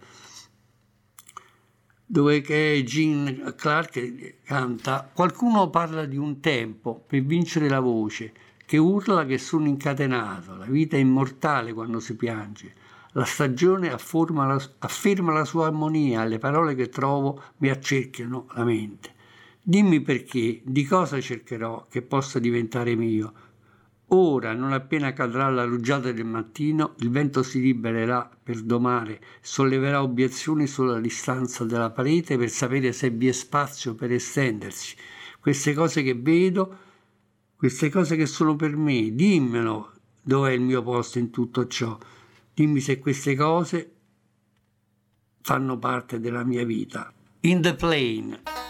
dove 2.05 2.41
Gene 2.85 3.53
Clark 3.55 4.43
canta 4.45 5.09
Qualcuno 5.13 5.69
parla 5.69 6.05
di 6.05 6.15
un 6.15 6.39
tempo 6.39 7.03
per 7.05 7.21
vincere 7.23 7.67
la 7.67 7.81
voce 7.81 8.31
che 8.65 8.77
urla 8.77 9.25
che 9.25 9.37
sono 9.37 9.67
incatenato, 9.67 10.55
la 10.55 10.65
vita 10.65 10.95
è 10.95 10.99
immortale 10.99 11.73
quando 11.73 11.99
si 11.99 12.15
piange. 12.15 12.73
La 13.11 13.25
stagione 13.25 13.89
la, 13.89 14.69
afferma 14.79 15.33
la 15.33 15.43
sua 15.43 15.67
armonia, 15.67 16.23
le 16.23 16.39
parole 16.39 16.75
che 16.75 16.87
trovo 16.87 17.41
mi 17.57 17.69
accerchiano 17.69 18.47
la 18.53 18.63
mente. 18.63 19.12
Dimmi 19.65 20.01
perché, 20.01 20.61
di 20.65 20.85
cosa 20.85 21.21
cercherò 21.21 21.87
che 21.89 22.01
possa 22.01 22.37
diventare 22.37 22.95
mio, 22.95 23.33
Ora, 24.07 24.53
non 24.53 24.73
appena 24.73 25.11
cadrà 25.11 25.49
la 25.49 25.63
rugiada 25.63 26.11
del 26.11 26.25
mattino, 26.25 26.93
il 26.99 27.09
vento 27.09 27.41
si 27.41 27.59
libererà 27.59 28.29
per 28.43 28.61
domare, 28.61 29.19
solleverà 29.41 30.03
obiezioni 30.03 30.67
sulla 30.67 30.99
distanza 30.99 31.63
della 31.63 31.89
parete 31.89 32.37
per 32.37 32.49
sapere 32.49 32.91
se 32.91 33.09
vi 33.09 33.27
è 33.27 33.31
spazio 33.31 33.95
per 33.95 34.11
estendersi. 34.11 34.95
Queste 35.39 35.73
cose 35.73 36.03
che 36.03 36.13
vedo, 36.13 36.77
queste 37.55 37.89
cose 37.89 38.15
che 38.15 38.27
sono 38.27 38.55
per 38.55 38.75
me, 38.75 39.15
dimmelo 39.15 39.93
dov'è 40.21 40.51
il 40.51 40.61
mio 40.61 40.83
posto 40.83 41.17
in 41.17 41.31
tutto 41.31 41.65
ciò. 41.65 41.97
Dimmi 42.53 42.81
se 42.81 42.99
queste 42.99 43.35
cose 43.35 43.95
fanno 45.41 45.79
parte 45.79 46.19
della 46.19 46.43
mia 46.43 46.63
vita. 46.63 47.11
In 47.41 47.61
the 47.61 47.73
plane. 47.73 48.62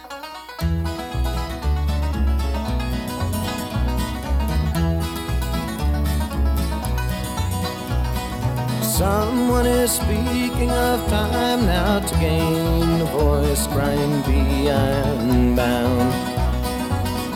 Someone 9.04 9.66
is 9.66 9.92
speaking 9.92 10.72
of 10.72 11.06
time 11.10 11.66
now 11.66 12.00
to 12.00 12.16
gain 12.20 13.02
a 13.02 13.06
voice, 13.12 13.68
crying, 13.68 14.22
Be 14.22 14.70
unbound. 14.70 16.14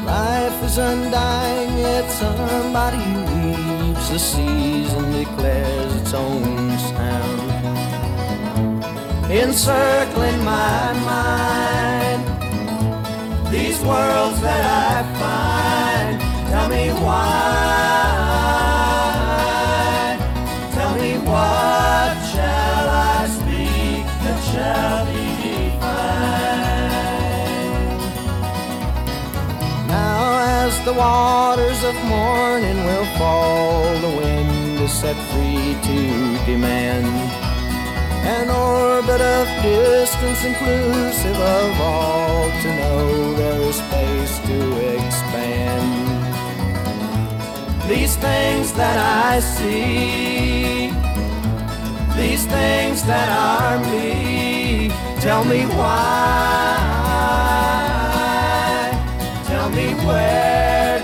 Life 0.06 0.64
is 0.64 0.78
undying, 0.78 1.78
yet 1.78 2.10
somebody 2.10 3.04
weeps. 3.28 4.08
The 4.08 4.18
season 4.18 5.12
declares 5.12 5.94
its 6.02 6.14
own 6.14 6.80
sound. 6.80 7.52
Encircling 9.30 10.40
my 10.46 10.94
mind, 11.12 12.24
these 13.52 13.78
worlds 13.82 14.40
that 14.40 14.64
I 14.90 15.04
find, 15.20 16.22
tell 16.50 16.70
me 16.70 16.92
why. 17.04 18.07
The 30.88 30.94
waters 30.94 31.84
of 31.84 31.94
morning 32.06 32.78
will 32.86 33.06
fall, 33.18 33.84
the 34.00 34.14
wind 34.22 34.80
is 34.80 34.94
set 34.94 35.18
free 35.32 35.76
to 35.84 36.00
demand. 36.46 37.06
An 38.36 38.50
orbit 38.50 39.20
of 39.20 39.46
distance 39.62 40.46
inclusive 40.46 41.36
of 41.36 41.82
all 41.82 42.50
to 42.62 42.70
know 42.80 43.34
there 43.34 43.62
is 43.64 43.76
space 43.76 44.40
to 44.48 44.60
expand. 44.96 45.92
These 47.90 48.16
things 48.16 48.72
that 48.80 48.98
I 49.28 49.42
see, 49.42 50.88
these 52.16 52.46
things 52.46 53.04
that 53.12 53.28
are 53.28 53.78
me, 53.92 54.90
tell 55.20 55.44
me 55.44 55.66
why, 55.66 56.97
tell 59.78 60.97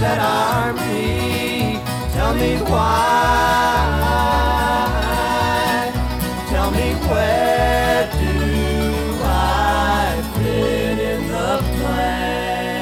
that 0.00 0.18
are 0.18 0.72
me, 0.72 1.78
tell 2.14 2.34
me 2.34 2.56
why, 2.62 3.92
tell 6.48 6.70
me 6.70 6.94
where 7.06 8.08
do 8.08 8.32
I 9.22 10.22
fit 10.36 10.98
in 10.98 11.28
the 11.28 11.60
plan? 11.76 12.80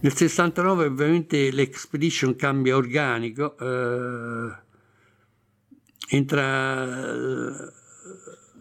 Nel 0.00 0.14
69 0.14 0.70
ovviamente 0.70 1.50
l'expedition 1.50 2.34
cambia 2.34 2.74
organico, 2.74 3.58
eh, 3.58 4.56
entra 6.16 6.82
eh, 6.82 7.72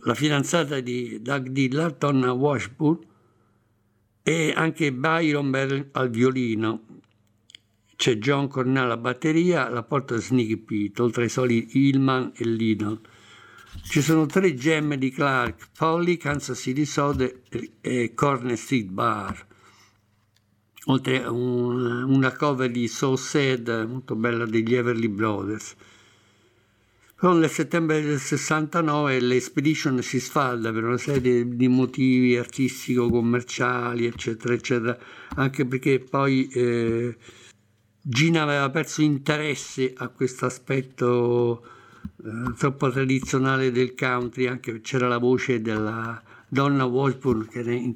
la 0.04 0.14
fidanzata 0.14 0.82
di 0.82 1.22
Doug 1.22 1.48
Dillard, 1.48 1.98
Donna 2.00 2.34
Washburn, 2.34 3.12
e 4.24 4.54
anche 4.56 4.92
Byron 4.94 5.52
Bell 5.52 5.90
al 5.92 6.10
violino. 6.10 6.86
C'è 7.96 8.16
John 8.16 8.48
Cornell 8.48 8.86
alla 8.86 8.98
batteria, 8.98 9.70
la 9.70 9.84
porta 9.84 10.16
Sneaky 10.18 10.58
Pete, 10.58 11.02
oltre 11.02 11.24
ai 11.24 11.30
soli 11.30 11.68
Hillman 11.74 12.32
e 12.36 12.46
Lidon. 12.46 13.00
Ci 13.84 14.02
sono 14.02 14.26
tre 14.26 14.56
gemme 14.56 14.98
di 14.98 15.12
Clark, 15.12 15.70
Polly, 15.78 16.18
Kansas 16.18 16.60
City 16.60 16.86
Soda 16.86 17.30
e 17.82 18.14
Corner 18.14 18.58
Street 18.58 18.88
Bar 18.88 19.52
oltre 20.86 21.24
a 21.24 21.32
un- 21.32 22.04
una 22.04 22.36
cover 22.36 22.70
di 22.70 22.88
So 22.88 23.16
Sad 23.16 23.86
molto 23.88 24.16
bella 24.16 24.46
degli 24.46 24.76
Everly 24.76 25.08
Brothers. 25.08 25.76
Però 27.24 27.36
nel 27.36 27.50
settembre 27.50 28.02
del 28.02 28.20
69 28.20 29.22
l'Expedition 29.22 30.02
si 30.02 30.20
sfalda 30.20 30.74
per 30.74 30.84
una 30.84 30.98
serie 30.98 31.56
di 31.56 31.70
motivi 31.70 32.36
artistico-commerciali, 32.36 34.06
eccetera, 34.06 34.54
eccetera, 34.54 34.98
anche 35.36 35.66
perché 35.66 36.00
poi 36.00 36.50
eh, 36.50 37.16
Gina 38.02 38.42
aveva 38.42 38.70
perso 38.72 39.04
interesse 39.04 39.94
a 39.96 40.10
questo 40.10 40.48
aspetto 40.48 41.66
eh, 42.26 42.52
troppo 42.58 42.92
tradizionale 42.92 43.72
del 43.72 43.96
country, 43.96 44.48
anche 44.48 44.82
c'era 44.82 45.08
la 45.08 45.18
voce 45.18 45.62
della 45.62 46.22
donna 46.50 46.84
Washburn 46.84 47.48
che 47.48 47.60
era 47.60 47.72
in, 47.72 47.94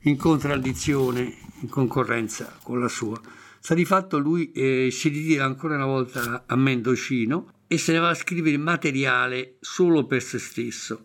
in 0.00 0.16
contraddizione, 0.16 1.36
in 1.60 1.68
concorrenza 1.68 2.52
con 2.64 2.80
la 2.80 2.88
sua. 2.88 3.20
Sta 3.60 3.74
di 3.74 3.84
fatto 3.84 4.18
lui 4.18 4.50
eh, 4.50 4.88
si 4.90 5.08
ritira 5.08 5.44
ancora 5.44 5.76
una 5.76 5.86
volta 5.86 6.42
a 6.48 6.56
Mendocino 6.56 7.58
e 7.72 7.78
se 7.78 7.92
ne 7.92 8.00
va 8.00 8.08
a 8.08 8.14
scrivere 8.14 8.56
materiale 8.56 9.58
solo 9.60 10.04
per 10.04 10.20
se 10.20 10.40
stesso. 10.40 11.04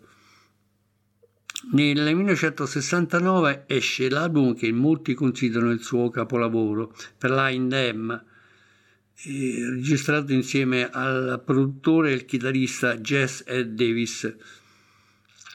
Nel 1.74 2.12
1969 2.12 3.66
esce 3.68 4.10
l'album 4.10 4.52
che 4.56 4.72
molti 4.72 5.14
considerano 5.14 5.70
il 5.70 5.80
suo 5.80 6.10
capolavoro, 6.10 6.92
per 7.16 7.30
Line 7.30 7.68
Them, 7.68 8.24
eh, 9.26 9.70
registrato 9.74 10.32
insieme 10.32 10.90
al 10.90 11.40
produttore 11.44 12.10
e 12.10 12.14
il 12.14 12.24
chitarrista 12.24 12.96
Jess 12.96 13.44
Ed 13.46 13.74
Davis. 13.74 14.34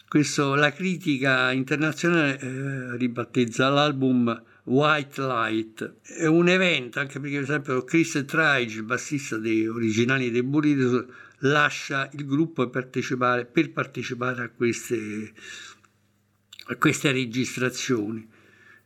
Questo, 0.07 0.55
la 0.55 0.71
critica 0.71 1.51
internazionale 1.51 2.39
eh, 2.39 2.95
ribattezza 2.95 3.67
l'album 3.67 4.43
White 4.63 5.21
Light. 5.21 5.93
È 6.01 6.25
un 6.25 6.47
evento, 6.47 6.99
anche 6.99 7.19
perché 7.19 7.35
per 7.35 7.43
esempio 7.43 7.83
Chris 7.83 8.23
Trige, 8.25 8.83
bassista 8.83 9.37
dei 9.37 9.67
originali 9.67 10.29
dei 10.29 10.43
Burritos, 10.43 11.05
lascia 11.39 12.09
il 12.13 12.25
gruppo 12.25 12.69
per 12.69 12.83
partecipare, 12.83 13.45
per 13.45 13.71
partecipare 13.71 14.43
a 14.43 14.49
queste, 14.49 15.33
a 16.65 16.75
queste 16.75 17.11
registrazioni. 17.11 18.29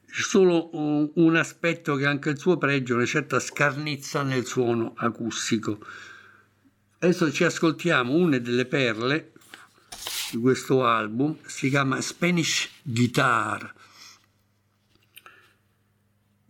C'è 0.09 0.21
solo 0.21 0.69
un, 0.77 1.11
un 1.15 1.35
aspetto 1.35 1.95
che 1.95 2.05
anche 2.05 2.29
il 2.29 2.39
suo 2.39 2.57
pregio, 2.57 2.95
una 2.95 3.05
certa 3.05 3.39
scarnezza 3.39 4.23
nel 4.23 4.45
suono 4.45 4.93
acustico. 4.95 5.85
Adesso 6.99 7.31
ci 7.31 7.43
ascoltiamo 7.43 8.13
una 8.13 8.37
delle 8.37 8.65
perle 8.65 9.33
di 10.31 10.37
questo 10.37 10.85
album 10.85 11.37
si 11.45 11.69
chiama 11.69 12.01
Spanish 12.01 12.69
Guitar 12.81 13.73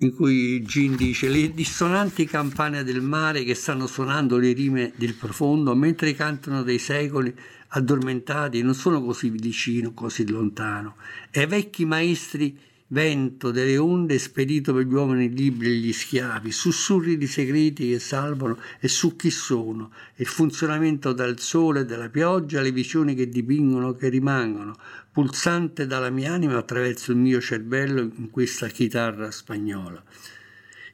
in 0.05 0.15
cui 0.15 0.63
Gin 0.63 0.95
dice 0.95 1.27
le 1.27 1.51
dissonanti 1.53 2.25
campane 2.25 2.83
del 2.83 3.01
mare 3.01 3.43
che 3.43 3.55
stanno 3.55 3.87
suonando 3.87 4.37
le 4.37 4.53
rime 4.53 4.93
del 4.95 5.15
profondo 5.15 5.75
mentre 5.75 6.13
cantano 6.13 6.63
dei 6.63 6.79
secoli 6.79 7.33
addormentati 7.69 8.61
non 8.61 8.73
sono 8.73 9.03
così 9.03 9.29
vicino, 9.29 9.93
così 9.93 10.27
lontano. 10.29 10.95
E 11.31 11.45
vecchi 11.47 11.85
maestri 11.85 12.57
vento 12.87 13.49
delle 13.49 13.77
onde 13.77 14.19
spedito 14.19 14.73
per 14.73 14.85
gli 14.85 14.93
uomini 14.93 15.33
liberi 15.33 15.71
e 15.71 15.75
gli 15.75 15.93
schiavi, 15.93 16.51
sussurri 16.51 17.17
di 17.17 17.25
segreti 17.25 17.89
che 17.89 17.99
salvano 17.99 18.59
e 18.79 18.87
su 18.87 19.15
chi 19.15 19.31
sono, 19.31 19.91
il 20.15 20.27
funzionamento 20.27 21.11
dal 21.11 21.39
sole 21.39 21.81
e 21.81 21.85
dalla 21.85 22.09
pioggia, 22.09 22.61
le 22.61 22.71
visioni 22.71 23.15
che 23.15 23.27
dipingono, 23.27 23.95
che 23.95 24.09
rimangono, 24.09 24.75
pulsante 25.11 25.87
dalla 25.87 26.09
mia 26.09 26.33
anima 26.33 26.57
attraverso 26.57 27.11
il 27.11 27.17
mio 27.17 27.41
cervello 27.41 28.01
in 28.01 28.29
questa 28.29 28.67
chitarra 28.67 29.31
spagnola. 29.31 30.03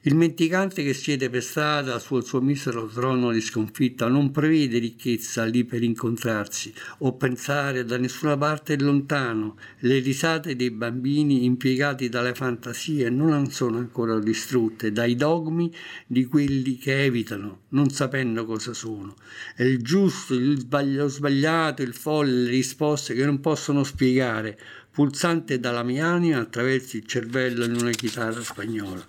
Il 0.04 0.16
mendicante 0.16 0.82
che 0.82 0.94
siede 0.94 1.30
per 1.30 1.44
strada 1.44 2.00
sul 2.00 2.24
suo 2.24 2.40
misero 2.40 2.88
trono 2.88 3.30
di 3.30 3.40
sconfitta 3.40 4.08
non 4.08 4.32
prevede 4.32 4.80
ricchezza 4.80 5.44
lì 5.44 5.62
per 5.62 5.84
incontrarsi 5.84 6.74
o 6.98 7.14
pensare 7.14 7.84
da 7.84 7.98
nessuna 7.98 8.36
parte 8.36 8.76
lontano. 8.80 9.56
Le 9.78 10.00
risate 10.00 10.56
dei 10.56 10.72
bambini 10.72 11.44
impiegati 11.44 12.08
dalle 12.08 12.34
fantasie 12.34 13.10
non 13.10 13.48
sono 13.52 13.78
ancora 13.78 14.18
distrutte 14.18 14.90
dai 14.90 15.14
dogmi 15.14 15.72
di 16.08 16.24
quelli 16.24 16.78
che 16.78 17.04
evitano, 17.04 17.60
non 17.68 17.88
sapendo 17.90 18.44
cosa 18.44 18.72
sono. 18.72 19.14
È 19.54 19.62
il 19.62 19.82
giusto, 19.82 20.34
il 20.34 20.66
sbagliato, 21.06 21.82
il 21.82 21.94
folle, 21.94 22.42
le 22.42 22.50
risposte 22.50 23.14
che 23.14 23.24
non 23.24 23.38
possono 23.38 23.84
spiegare, 23.84 24.58
pulsante 24.90 25.60
dalla 25.60 25.84
mia 25.84 26.08
anima 26.08 26.40
attraverso 26.40 26.96
il 26.96 27.06
cervello 27.06 27.64
in 27.64 27.76
una 27.76 27.90
chitarra 27.90 28.42
spagnola. 28.42 29.06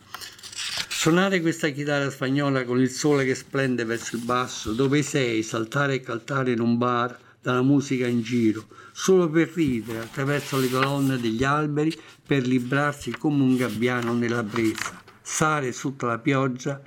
Suonare 0.90 1.42
questa 1.42 1.70
chitarra 1.70 2.10
spagnola 2.10 2.64
con 2.64 2.80
il 2.80 2.90
sole 2.90 3.26
che 3.26 3.36
splende 3.36 3.84
verso 3.84 4.16
il 4.16 4.24
basso, 4.24 4.74
dove 4.74 5.02
sei, 5.04 5.44
saltare 5.44 5.96
e 5.96 6.02
caltare 6.02 6.52
in 6.52 6.60
un 6.60 6.78
bar, 6.78 7.20
dalla 7.44 7.62
musica 7.62 8.08
in 8.08 8.22
giro, 8.22 8.68
solo 8.94 9.30
per 9.30 9.52
ridere 9.54 10.00
attraverso 10.00 10.58
le 10.58 10.70
colonne 10.70 11.20
degli 11.20 11.44
alberi, 11.44 11.94
per 12.26 12.48
librarsi 12.48 13.12
come 13.12 13.44
un 13.44 13.58
gabbiano 13.58 14.14
nella 14.14 14.44
brezza, 14.44 15.02
stare 15.22 15.74
sotto 15.74 16.06
la 16.06 16.20
pioggia 16.20 16.82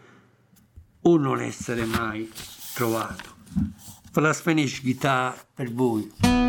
o 1.02 1.16
non 1.18 1.40
essere 1.40 1.84
mai 1.84 2.32
trovato. 2.74 3.34
Per 4.10 4.22
la 4.22 4.32
Spanish 4.32 4.80
Guitar 4.80 5.46
per 5.54 5.70
voi. 5.70 6.45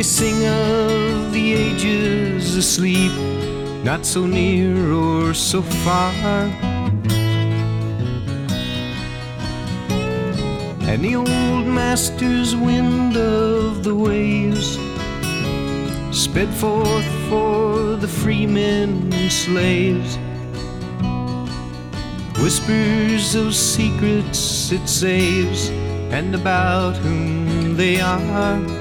They 0.00 0.04
sing 0.04 0.46
of 0.46 1.30
the 1.30 1.52
ages 1.52 2.56
asleep 2.56 3.12
not 3.84 4.06
so 4.06 4.24
near 4.24 4.94
or 4.94 5.34
so 5.34 5.60
far 5.60 6.14
and 10.88 11.04
the 11.04 11.14
old 11.14 11.66
master's 11.66 12.56
wind 12.56 13.14
of 13.14 13.84
the 13.84 13.94
waves 13.94 14.78
sped 16.16 16.48
forth 16.54 17.10
for 17.28 17.96
the 17.96 18.08
freemen 18.08 19.12
and 19.12 19.30
slaves. 19.30 20.16
Whispers 22.40 23.34
of 23.34 23.54
secrets 23.54 24.72
it 24.72 24.88
saves, 24.88 25.68
and 26.10 26.34
about 26.34 26.96
whom 26.96 27.76
they 27.76 28.00
are. 28.00 28.79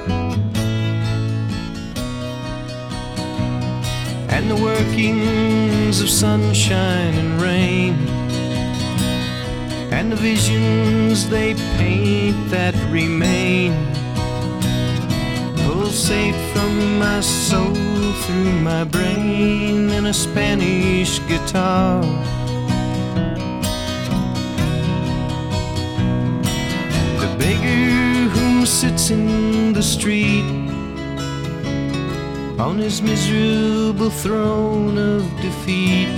The 4.50 4.56
workings 4.56 6.02
of 6.02 6.10
sunshine 6.10 7.14
and 7.14 7.39
rain, 7.39 7.93
and 9.91 10.12
the 10.12 10.16
visions 10.16 11.30
they 11.30 11.54
paint 11.78 12.36
that 12.50 12.74
remain 12.89 13.72
pulsate 15.68 16.34
from 16.52 16.97
my 16.97 17.20
soul 17.20 17.76
through 18.24 18.52
my 18.62 18.84
brain 18.86 19.91
in 19.91 20.08
a 20.08 20.14
Spanish 20.14 21.20
guitar. 21.28 22.02
The 27.22 27.36
beggar 27.38 28.30
whom 28.34 28.66
sits 28.66 29.12
in 29.12 29.74
the 29.74 29.84
street 29.84 30.68
on 32.60 32.78
his 32.78 33.01
miserable 33.01 34.10
throne 34.10 34.97
of 34.97 35.24
defeat. 35.41 36.10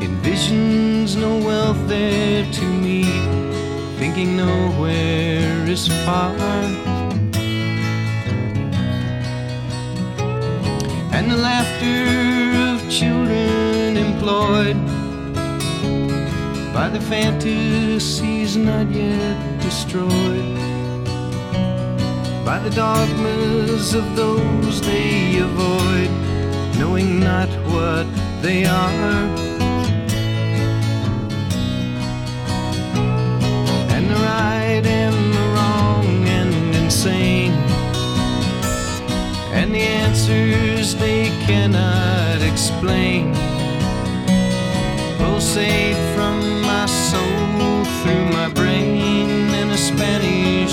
Envisions 0.00 1.16
no 1.16 1.38
wealth 1.44 1.88
there 1.88 2.44
to 2.52 2.64
meet, 2.64 3.24
thinking 3.98 4.36
nowhere 4.36 5.68
is 5.68 5.88
far. 6.04 6.34
and 11.14 11.30
the 11.30 11.36
laughter 11.36 12.02
of 12.72 12.90
children 12.90 13.96
employed 13.96 14.76
by 16.74 16.88
the 16.88 17.00
fantasies 17.00 18.56
not 18.56 18.90
yet 18.90 19.60
destroyed, 19.60 20.73
by 22.44 22.58
the 22.58 22.70
dogmas 22.70 23.94
of 23.94 24.14
those 24.14 24.80
they 24.82 25.38
avoid, 25.38 26.10
knowing 26.78 27.18
not 27.18 27.48
what 27.72 28.06
they 28.42 28.66
are. 28.66 29.24
And 33.94 34.10
the 34.10 34.14
right 34.14 34.84
and 34.84 35.34
the 35.34 35.46
wrong 35.54 36.28
and 36.28 36.74
insane 36.74 37.52
and 39.54 39.74
the 39.74 39.86
answers 40.04 40.94
they 40.96 41.28
cannot 41.46 42.42
explain 42.42 43.32
pulsate 45.18 45.96
from 46.14 46.60
my 46.60 46.84
soul 46.86 47.84
through 48.02 48.26
my 48.38 48.48
brain 48.50 49.30
in 49.60 49.70
a 49.70 49.78
Spanish 49.78 50.63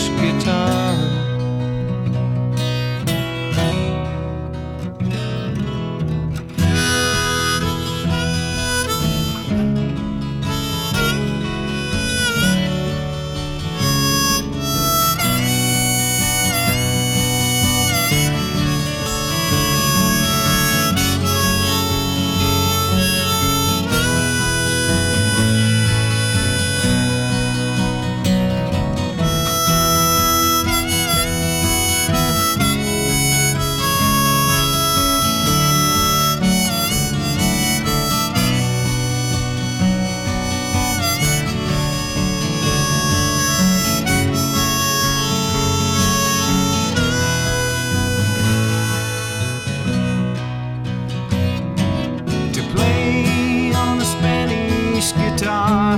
Spanish 55.02 55.40
guitar 55.40 55.98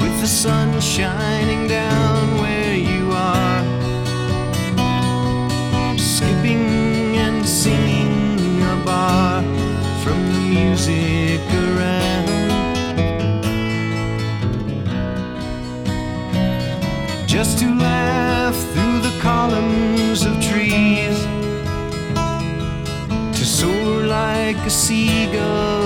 with 0.00 0.20
the 0.20 0.26
sun 0.26 0.80
shining 0.80 1.68
down 1.68 2.40
where 2.40 2.74
you 2.74 3.12
are, 3.12 3.62
skipping 5.96 7.16
and 7.16 7.46
singing 7.46 8.62
a 8.62 8.82
bar 8.84 9.42
from 10.02 10.20
the 10.32 10.40
music 10.40 11.40
around. 11.54 12.26
Just 17.28 17.58
to 17.60 17.66
laugh 17.78 18.56
through 18.72 19.00
the 19.08 19.16
columns 19.20 20.24
of 20.24 20.34
trees. 20.42 21.16
To 23.38 23.44
soar 23.44 24.02
like 24.06 24.56
a 24.66 24.70
seagull 24.70 25.77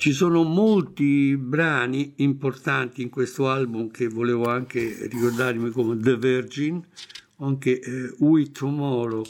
Ci 0.00 0.12
sono 0.12 0.44
molti 0.44 1.36
brani 1.36 2.14
importanti 2.16 3.02
in 3.02 3.10
questo 3.10 3.50
album 3.50 3.90
che 3.90 4.08
volevo 4.08 4.48
anche 4.48 5.06
ricordarmi 5.10 5.68
come 5.68 5.98
The 5.98 6.16
Virgin, 6.16 6.82
anche 7.40 7.78
eh, 7.78 8.14
We 8.20 8.50
Tomorrow, 8.50 9.22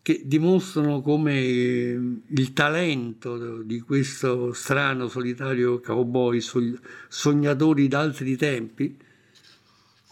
che 0.00 0.22
dimostrano 0.24 1.02
come 1.02 1.38
eh, 1.38 2.00
il 2.28 2.52
talento 2.54 3.60
di 3.60 3.80
questo 3.80 4.54
strano 4.54 5.06
solitario 5.08 5.80
cowboy, 5.80 6.40
sogn- 6.40 6.80
sognatori 7.06 7.86
d'altri 7.86 8.36
tempi, 8.36 8.96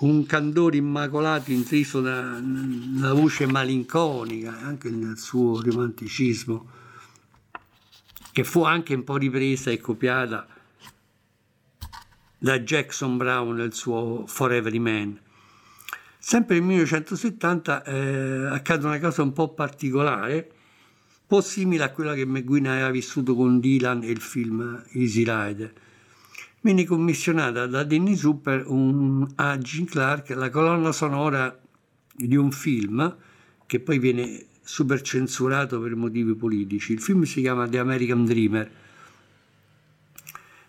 un 0.00 0.26
candore 0.26 0.76
immacolato 0.76 1.50
intriso 1.50 2.02
da 2.02 2.38
una 2.38 3.14
voce 3.14 3.46
malinconica, 3.46 4.60
anche 4.60 4.90
nel 4.90 5.16
suo 5.16 5.62
romanticismo 5.62 6.76
che 8.38 8.44
fu 8.44 8.62
anche 8.62 8.94
un 8.94 9.02
po' 9.02 9.16
ripresa 9.16 9.72
e 9.72 9.80
copiata 9.80 10.46
da 12.38 12.60
Jackson 12.60 13.16
Brown 13.16 13.56
nel 13.56 13.74
suo 13.74 14.28
For 14.28 14.52
Every 14.52 14.78
Man. 14.78 15.18
Sempre 16.20 16.54
nel 16.54 16.66
1970 16.66 17.82
eh, 17.82 18.46
accade 18.46 18.86
una 18.86 19.00
cosa 19.00 19.22
un 19.22 19.32
po' 19.32 19.54
particolare, 19.54 20.34
un 20.36 21.26
po' 21.26 21.40
simile 21.40 21.82
a 21.82 21.90
quella 21.90 22.14
che 22.14 22.24
McGuinn 22.26 22.66
aveva 22.66 22.90
vissuto 22.90 23.34
con 23.34 23.58
Dylan 23.58 24.04
e 24.04 24.10
il 24.10 24.20
film 24.20 24.84
Easy 24.92 25.24
Rider. 25.24 25.72
Venne 26.60 26.84
commissionata 26.84 27.66
da 27.66 27.82
Dennis 27.82 28.22
un, 28.22 29.26
a 29.34 29.58
Gene 29.58 29.86
Clark 29.86 30.28
la 30.28 30.50
colonna 30.50 30.92
sonora 30.92 31.60
di 32.14 32.36
un 32.36 32.52
film 32.52 33.16
che 33.66 33.80
poi 33.80 33.98
viene 33.98 34.46
super 34.68 35.00
censurato 35.00 35.80
per 35.80 35.96
motivi 35.96 36.34
politici. 36.34 36.92
Il 36.92 37.00
film 37.00 37.22
si 37.22 37.40
chiama 37.40 37.66
The 37.66 37.78
American 37.78 38.26
Dreamer. 38.26 38.70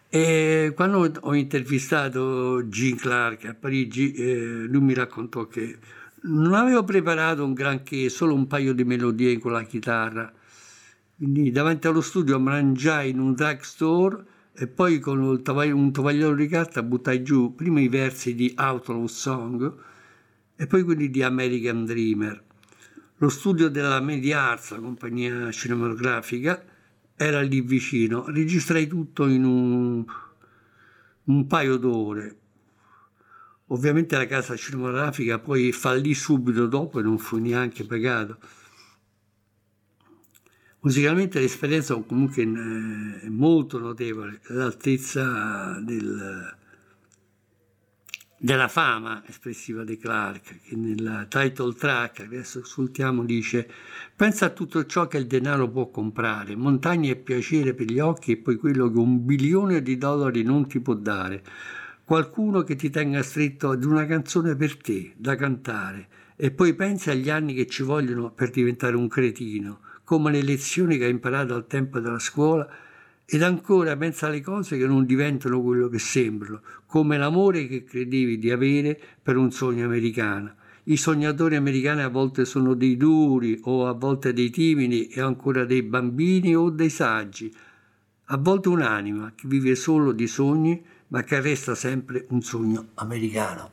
E 0.08 0.72
quando 0.74 1.12
ho 1.20 1.36
intervistato 1.36 2.66
Gene 2.70 2.96
Clark 2.96 3.44
a 3.44 3.54
Parigi, 3.54 4.14
eh, 4.14 4.64
lui 4.68 4.80
mi 4.80 4.94
raccontò 4.94 5.48
che 5.48 5.78
non 6.22 6.54
avevo 6.54 6.86
preparato 6.86 7.44
un 7.44 7.52
granché, 7.54 8.08
solo 8.08 8.34
un 8.34 8.48
paio 8.48 8.74
di 8.74 8.86
melodie 8.86 9.38
con 9.38 9.52
la 9.52 9.64
chitarra. 9.64 10.32
Quindi 11.18 11.52
davanti 11.52 11.88
allo 11.88 12.02
studio 12.02 12.40
mangiai 12.40 13.10
in 13.10 13.20
un 13.20 13.34
drugstore 13.34 14.24
e 14.54 14.68
poi 14.68 15.00
con 15.00 15.20
un 15.20 15.92
tovagliolo 15.92 16.36
di 16.36 16.48
carta 16.48 16.82
buttai 16.84 17.22
giù 17.22 17.54
prima 17.54 17.82
i 17.82 17.90
versi 17.90 18.34
di 18.34 18.54
Outlaw 18.58 19.06
Song 19.08 19.74
e 20.56 20.68
poi 20.68 20.84
quelli 20.84 21.10
di 21.10 21.22
American 21.22 21.84
Dreamer. 21.84 22.48
Lo 23.22 23.28
studio 23.28 23.68
della 23.68 24.00
Media 24.00 24.44
Arts, 24.44 24.78
compagnia 24.80 25.52
cinematografica, 25.52 26.64
era 27.18 27.42
lì 27.42 27.60
vicino. 27.60 28.26
Registrai 28.28 28.88
tutto 28.88 29.28
in 29.28 29.44
un, 29.44 30.06
un 31.26 31.48
paio 31.48 31.76
d'ore. 31.76 32.38
Ovviamente 33.68 34.16
la 34.16 34.26
casa 34.26 34.56
cinematografica 34.56 35.38
poi 35.38 35.74
fallì 35.74 36.14
subito 36.14 36.66
dopo 36.66 37.00
e 37.00 37.04
non 37.04 37.18
fu 37.18 37.38
neanche 37.40 37.86
pagato. 37.86 38.38
Musicalmente 40.80 41.42
l'esperienza 41.42 41.96
comunque 41.96 42.44
è 42.44 43.28
molto 43.28 43.80
notevole, 43.80 44.40
l'altezza 44.48 45.78
del, 45.82 46.58
della 48.42 48.70
fama 48.70 49.22
espressiva 49.28 49.84
di 49.84 49.98
Clark, 49.98 50.62
che 50.64 50.76
nel 50.78 51.28
title 51.30 51.74
track, 51.74 52.22
adesso 52.22 52.60
ascoltiamo, 52.60 53.26
dice 53.26 53.70
pensa 54.16 54.46
a 54.46 54.50
tutto 54.50 54.86
ciò 54.86 55.08
che 55.08 55.18
il 55.18 55.28
denaro 55.28 55.70
può 55.70 55.90
comprare, 55.90 56.56
montagne 56.56 57.10
e 57.10 57.16
piacere 57.18 57.74
per 57.74 57.88
gli 57.88 58.00
occhi 58.00 58.32
e 58.32 58.38
poi 58.38 58.56
quello 58.56 58.90
che 58.90 58.98
un 58.98 59.26
bilione 59.26 59.82
di 59.82 59.98
dollari 59.98 60.44
non 60.44 60.68
ti 60.68 60.80
può 60.80 60.94
dare, 60.94 61.44
qualcuno 62.06 62.64
che 62.64 62.78
ti 62.78 62.90
tenga 62.90 63.22
stretto 63.24 63.72
ad 63.72 63.84
una 63.84 64.06
canzone 64.06 64.56
per 64.56 64.78
te, 64.78 65.12
da 65.18 65.36
cantare, 65.36 66.08
e 66.38 66.52
poi 66.52 66.74
pensa 66.76 67.12
agli 67.12 67.30
anni 67.30 67.54
che 67.54 67.68
ci 67.68 67.84
vogliono 67.84 68.32
per 68.32 68.52
diventare 68.52 68.96
un 68.96 69.10
cretino, 69.10 69.82
come 70.06 70.32
le 70.32 70.42
lezioni 70.42 70.98
che 70.98 71.04
hai 71.04 71.12
imparato 71.12 71.56
al 71.56 71.68
tempo 71.68 72.00
della 72.00 72.20
scuola 72.20 72.68
ed 73.32 73.44
ancora 73.44 73.96
pensa 73.96 74.26
alle 74.26 74.42
cose 74.42 74.76
che 74.76 74.88
non 74.88 75.06
diventano 75.06 75.62
quello 75.62 75.88
che 75.88 76.00
sembrano, 76.00 76.62
come 76.88 77.16
l'amore 77.16 77.68
che 77.68 77.84
credevi 77.84 78.40
di 78.40 78.50
avere 78.50 79.00
per 79.22 79.38
un 79.38 79.52
sogno 79.52 79.86
americano. 79.86 80.56
I 80.86 80.98
sognatori 80.98 81.56
americani 81.56 82.02
a 82.02 82.10
volte 82.10 82.46
sono 82.46 82.74
dei 82.74 82.98
duri 82.98 83.60
o 83.66 83.88
a 83.88 83.94
volte 83.94 84.34
dei 84.34 84.50
timidi 84.50 85.08
e 85.10 85.22
ancora 85.22 85.64
dei 85.64 85.84
bambini 85.84 86.56
o 86.56 86.72
dei 86.72 86.90
saggi. 86.90 87.54
A 88.32 88.38
volte 88.38 88.70
un'anima 88.70 89.34
che 89.36 89.48
vive 89.48 89.76
solo 89.76 90.12
di 90.12 90.26
sogni 90.26 90.84
ma 91.10 91.22
che 91.24 91.40
resta 91.40 91.76
sempre 91.76 92.26
un 92.30 92.42
sogno 92.42 92.88
americano. 92.96 93.70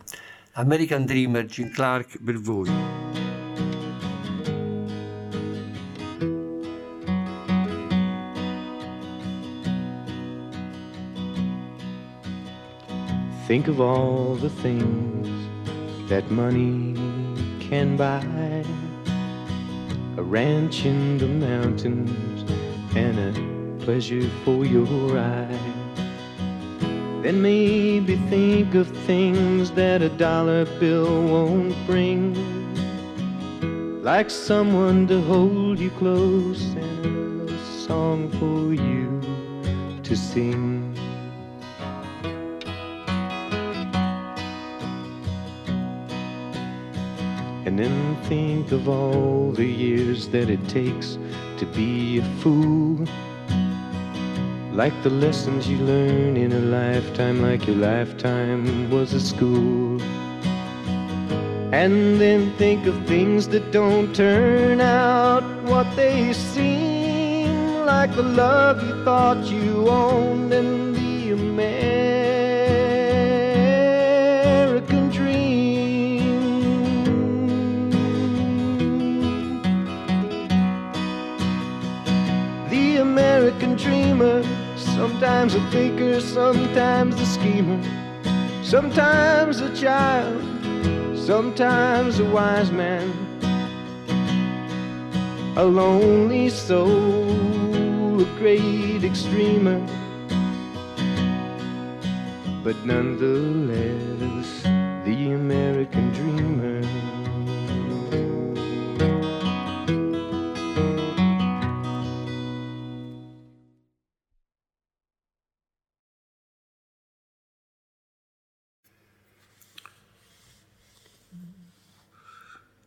American 0.52 1.07
Dreamer, 1.07 1.46
Jim 1.46 1.70
Clark 1.70 2.22
per 2.22 2.38
voi. 2.38 3.25
Think 13.47 13.68
of 13.68 13.80
all 13.80 14.34
the 14.34 14.51
things 14.51 15.28
that 16.09 16.28
money 16.32 16.94
can 17.61 17.97
buy 17.97 18.24
a 20.16 20.22
ranch 20.22 20.84
in 20.84 21.18
the 21.18 21.28
mountains 21.28 22.51
and 22.97 23.16
a 23.20 23.84
pleasure 23.84 24.28
for 24.44 24.64
your 24.64 25.16
eye. 25.16 25.61
Then 27.22 27.40
maybe 27.40 28.16
think 28.28 28.74
of 28.74 28.88
things 29.07 29.70
that 29.72 30.03
a 30.03 30.09
dollar 30.09 30.64
bill 30.80 31.22
won't 31.28 31.76
bring, 31.86 32.34
like 34.03 34.28
someone 34.28 35.07
to 35.07 35.22
hold 35.22 35.78
you 35.78 35.90
close 35.90 36.61
and 36.74 37.49
a 37.49 37.64
song 37.86 38.28
for 38.40 38.74
you 38.74 39.20
to 40.03 40.16
sing. 40.16 40.95
And 47.66 47.78
then 47.78 48.16
think 48.22 48.70
of 48.70 48.88
all 48.88 49.50
the 49.50 49.66
years 49.66 50.28
that 50.28 50.48
it 50.48 50.68
takes 50.68 51.18
to 51.58 51.66
be 51.66 52.18
a 52.18 52.24
fool. 52.40 53.04
Like 54.72 54.94
the 55.02 55.10
lessons 55.10 55.68
you 55.68 55.78
learn 55.78 56.36
in 56.36 56.52
a 56.52 56.60
lifetime, 56.60 57.42
like 57.42 57.66
your 57.66 57.76
lifetime 57.76 58.88
was 58.90 59.12
a 59.12 59.20
school. 59.20 60.00
and 61.72 62.20
then 62.20 62.52
think 62.56 62.86
of 62.86 62.94
things 63.06 63.48
that 63.48 63.72
don't 63.72 64.14
turn 64.14 64.80
out 64.80 65.42
what 65.64 65.86
they 65.96 66.32
seem 66.32 67.84
like 67.84 68.14
the 68.14 68.22
love 68.22 68.82
you 68.86 69.04
thought 69.04 69.44
you 69.46 69.88
owned 69.88 70.52
and 70.52 70.86
sometimes 84.76 85.54
a 85.54 85.60
thinker, 85.70 86.20
sometimes 86.20 87.20
a 87.20 87.26
schemer, 87.26 87.82
sometimes 88.62 89.60
a 89.60 89.74
child, 89.76 90.42
sometimes 91.16 92.18
a 92.18 92.24
wise 92.24 92.70
man, 92.70 93.12
a 95.56 95.64
lonely 95.64 96.48
soul, 96.48 98.20
a 98.20 98.24
great 98.38 99.04
extremer, 99.04 99.80
but 102.64 102.76
nonetheless, 102.86 104.62
the 105.04 105.32
American 105.32 106.10
dreamer. 106.12 106.25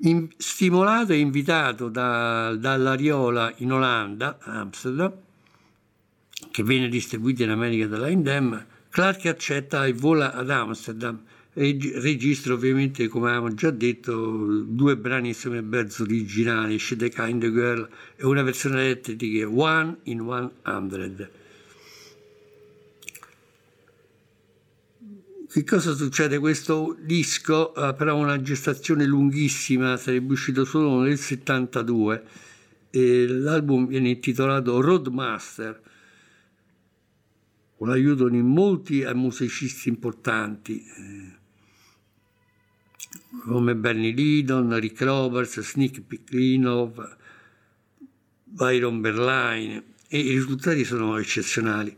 In- 0.04 0.30
stimolato 0.38 1.12
e 1.12 1.18
invitato 1.18 1.90
da- 1.90 2.56
dall'Ariola 2.56 3.54
in 3.58 3.74
Olanda, 3.74 4.38
Amsterdam, 4.40 5.12
che 6.52 6.64
viene 6.64 6.88
distribuita 6.88 7.44
in 7.44 7.50
America 7.50 7.86
dalla 7.86 8.08
Indem, 8.08 8.66
Clark 8.90 9.26
accetta 9.26 9.86
e 9.86 9.92
vola 9.92 10.34
ad 10.34 10.50
Amsterdam. 10.50 11.22
Reg- 11.52 11.98
registra 11.98 12.54
ovviamente, 12.54 13.10
come 13.10 13.28
avevamo 13.32 13.54
già 13.54 13.72
detto, 13.72 14.62
due 14.66 14.96
brani 14.96 15.30
insieme 15.30 15.58
a 15.58 15.64
Berz 15.64 16.00
originali, 16.00 16.80
She 16.80 16.96
the 16.96 17.10
Kind 17.10 17.46
Girl 17.52 17.90
e 18.16 18.26
una 18.26 18.42
versione 18.44 18.82
elettrica, 18.86 19.50
One 19.50 19.98
in 20.04 20.22
One 20.22 20.50
Hundred. 20.64 21.30
Che 25.52 25.64
cosa 25.64 25.96
succede? 25.96 26.38
Questo 26.38 26.96
disco 27.02 27.72
avrà 27.72 28.14
una 28.14 28.40
gestazione 28.40 29.04
lunghissima, 29.04 29.98
sarebbe 29.98 30.34
uscito 30.34 30.64
solo 30.64 31.02
nel 31.02 31.18
72 31.18 32.24
e 32.92 33.26
l'album 33.28 33.88
viene 33.88 34.10
intitolato 34.10 34.80
Roadmaster, 34.80 35.82
con 37.76 37.88
l'aiuto 37.88 38.30
di 38.30 38.44
molti 38.44 39.00
eh, 39.00 39.16
musicisti 39.16 39.90
importanti 39.90 40.86
eh, 40.86 41.38
come 43.48 43.76
Bernie 43.76 44.12
Lidon, 44.12 44.80
Rick 44.80 45.02
Roberts, 45.02 45.62
Sneak 45.62 46.02
Piklinov, 46.02 47.18
Byron 48.44 49.02
Berline 49.02 49.84
e 50.08 50.20
i 50.20 50.30
risultati 50.30 50.84
sono 50.86 51.18
eccezionali. 51.18 51.98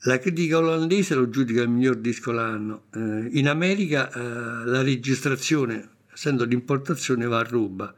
La 0.00 0.18
critica 0.18 0.58
olandese 0.58 1.14
lo 1.14 1.28
giudica 1.28 1.62
il 1.62 1.68
miglior 1.68 1.96
disco 1.96 2.30
l'anno. 2.30 2.84
Eh, 2.94 3.28
in 3.32 3.48
America 3.48 4.10
eh, 4.12 4.64
la 4.64 4.82
registrazione, 4.82 5.88
essendo 6.12 6.44
d'importazione, 6.44 7.26
va 7.26 7.38
a 7.38 7.42
ruba. 7.42 7.94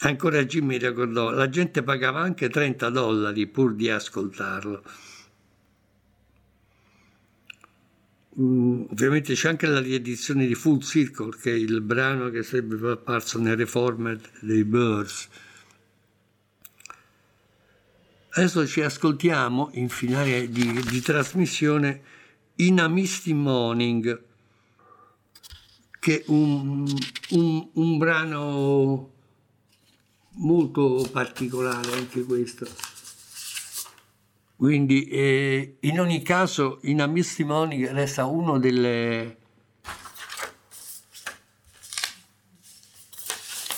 Ancora 0.00 0.44
Jimmy 0.44 0.78
ricordò, 0.78 1.30
la 1.30 1.48
gente 1.48 1.82
pagava 1.82 2.20
anche 2.20 2.48
30 2.48 2.90
dollari 2.90 3.46
pur 3.46 3.74
di 3.74 3.88
ascoltarlo. 3.88 4.82
Mm, 8.40 8.84
ovviamente 8.90 9.34
c'è 9.34 9.48
anche 9.48 9.66
la 9.66 9.80
riedizione 9.80 10.46
di 10.46 10.54
Full 10.54 10.80
Circle, 10.80 11.36
che 11.40 11.50
è 11.50 11.56
il 11.56 11.80
brano 11.80 12.30
che 12.30 12.44
sarebbe 12.44 12.90
apparso 12.90 13.40
nel 13.40 13.56
Reformed 13.56 14.20
dei 14.40 14.62
Birds. 14.64 15.28
Adesso 18.38 18.68
ci 18.68 18.82
ascoltiamo 18.82 19.70
in 19.72 19.88
finale 19.88 20.48
di, 20.48 20.80
di 20.84 21.00
trasmissione 21.00 22.02
In 22.58 22.78
a 22.78 22.86
Misty 22.86 23.32
Morning, 23.32 24.22
che 25.98 26.20
è 26.20 26.24
un, 26.28 26.86
un- 27.30 27.68
un 27.72 27.98
brano 27.98 29.10
molto 30.34 31.04
particolare 31.10 31.94
anche 31.94 32.22
questo. 32.22 32.68
Quindi 34.54 35.08
eh, 35.08 35.78
in 35.80 35.98
ogni 35.98 36.22
caso 36.22 36.78
In 36.82 37.00
a 37.00 37.08
Misty 37.08 37.42
Morning 37.42 37.90
resta 37.90 38.26
uno 38.26 38.60
delle, 38.60 39.36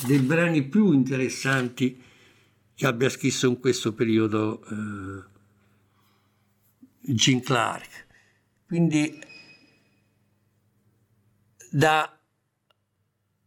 dei 0.05 0.19
brani 0.19 0.63
più 0.65 0.93
interessanti 0.93 2.09
che 2.81 2.87
abbia 2.87 3.11
scritto 3.11 3.47
in 3.47 3.61
questo 3.61 3.93
periodo 3.93 4.65
eh, 4.65 5.23
Gene 7.13 7.43
Clark. 7.43 8.07
Quindi 8.67 9.21
da 11.71 12.19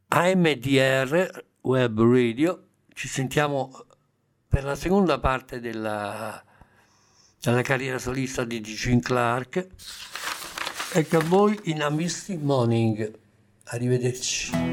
AMDR 0.09 1.45
Web 1.61 1.99
Radio 1.99 2.67
ci 2.93 3.07
sentiamo 3.07 3.87
per 4.47 4.65
la 4.65 4.75
seconda 4.75 5.17
parte 5.17 5.59
della, 5.59 6.43
della 7.41 7.63
carriera 7.63 7.97
solista 7.97 8.43
di 8.43 8.61
Gene 8.61 9.01
Clark. 9.01 9.67
Ecco 10.93 11.17
a 11.17 11.23
voi 11.23 11.59
in 11.63 11.81
A 11.81 11.89
Misty 11.89 12.37
Morning. 12.37 13.11
Arrivederci. 13.63 14.72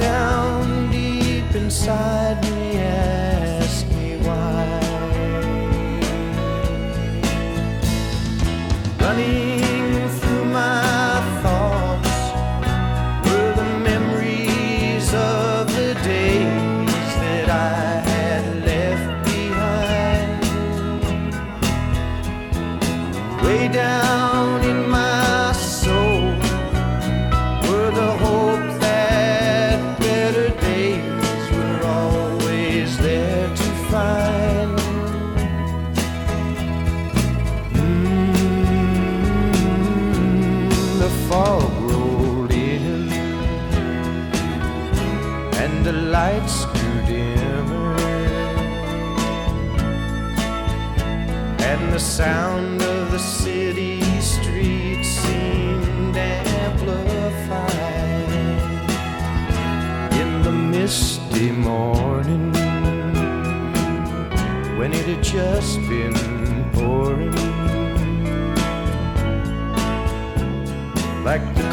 down 0.00 0.90
deep 0.90 1.54
inside 1.54 2.42
me. 2.50 2.59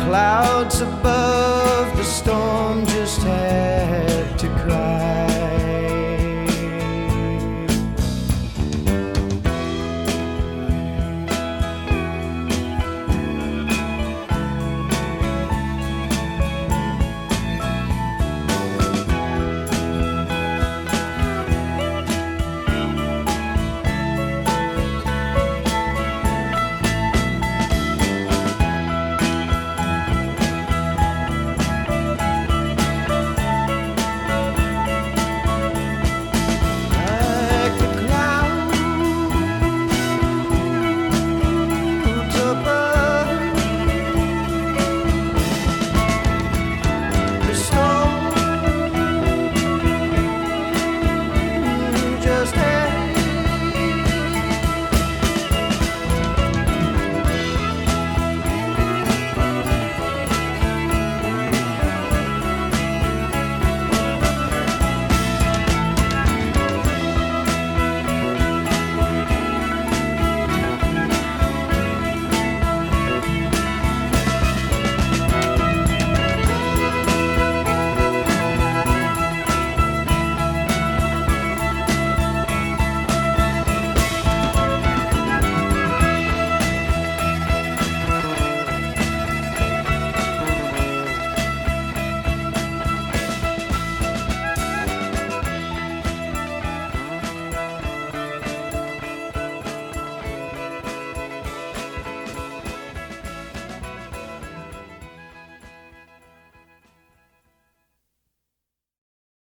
clouds 0.08 0.80
above 0.80 1.98
the 1.98 2.04
storm 2.04 2.86
just 2.86 3.22
had. 3.24 3.67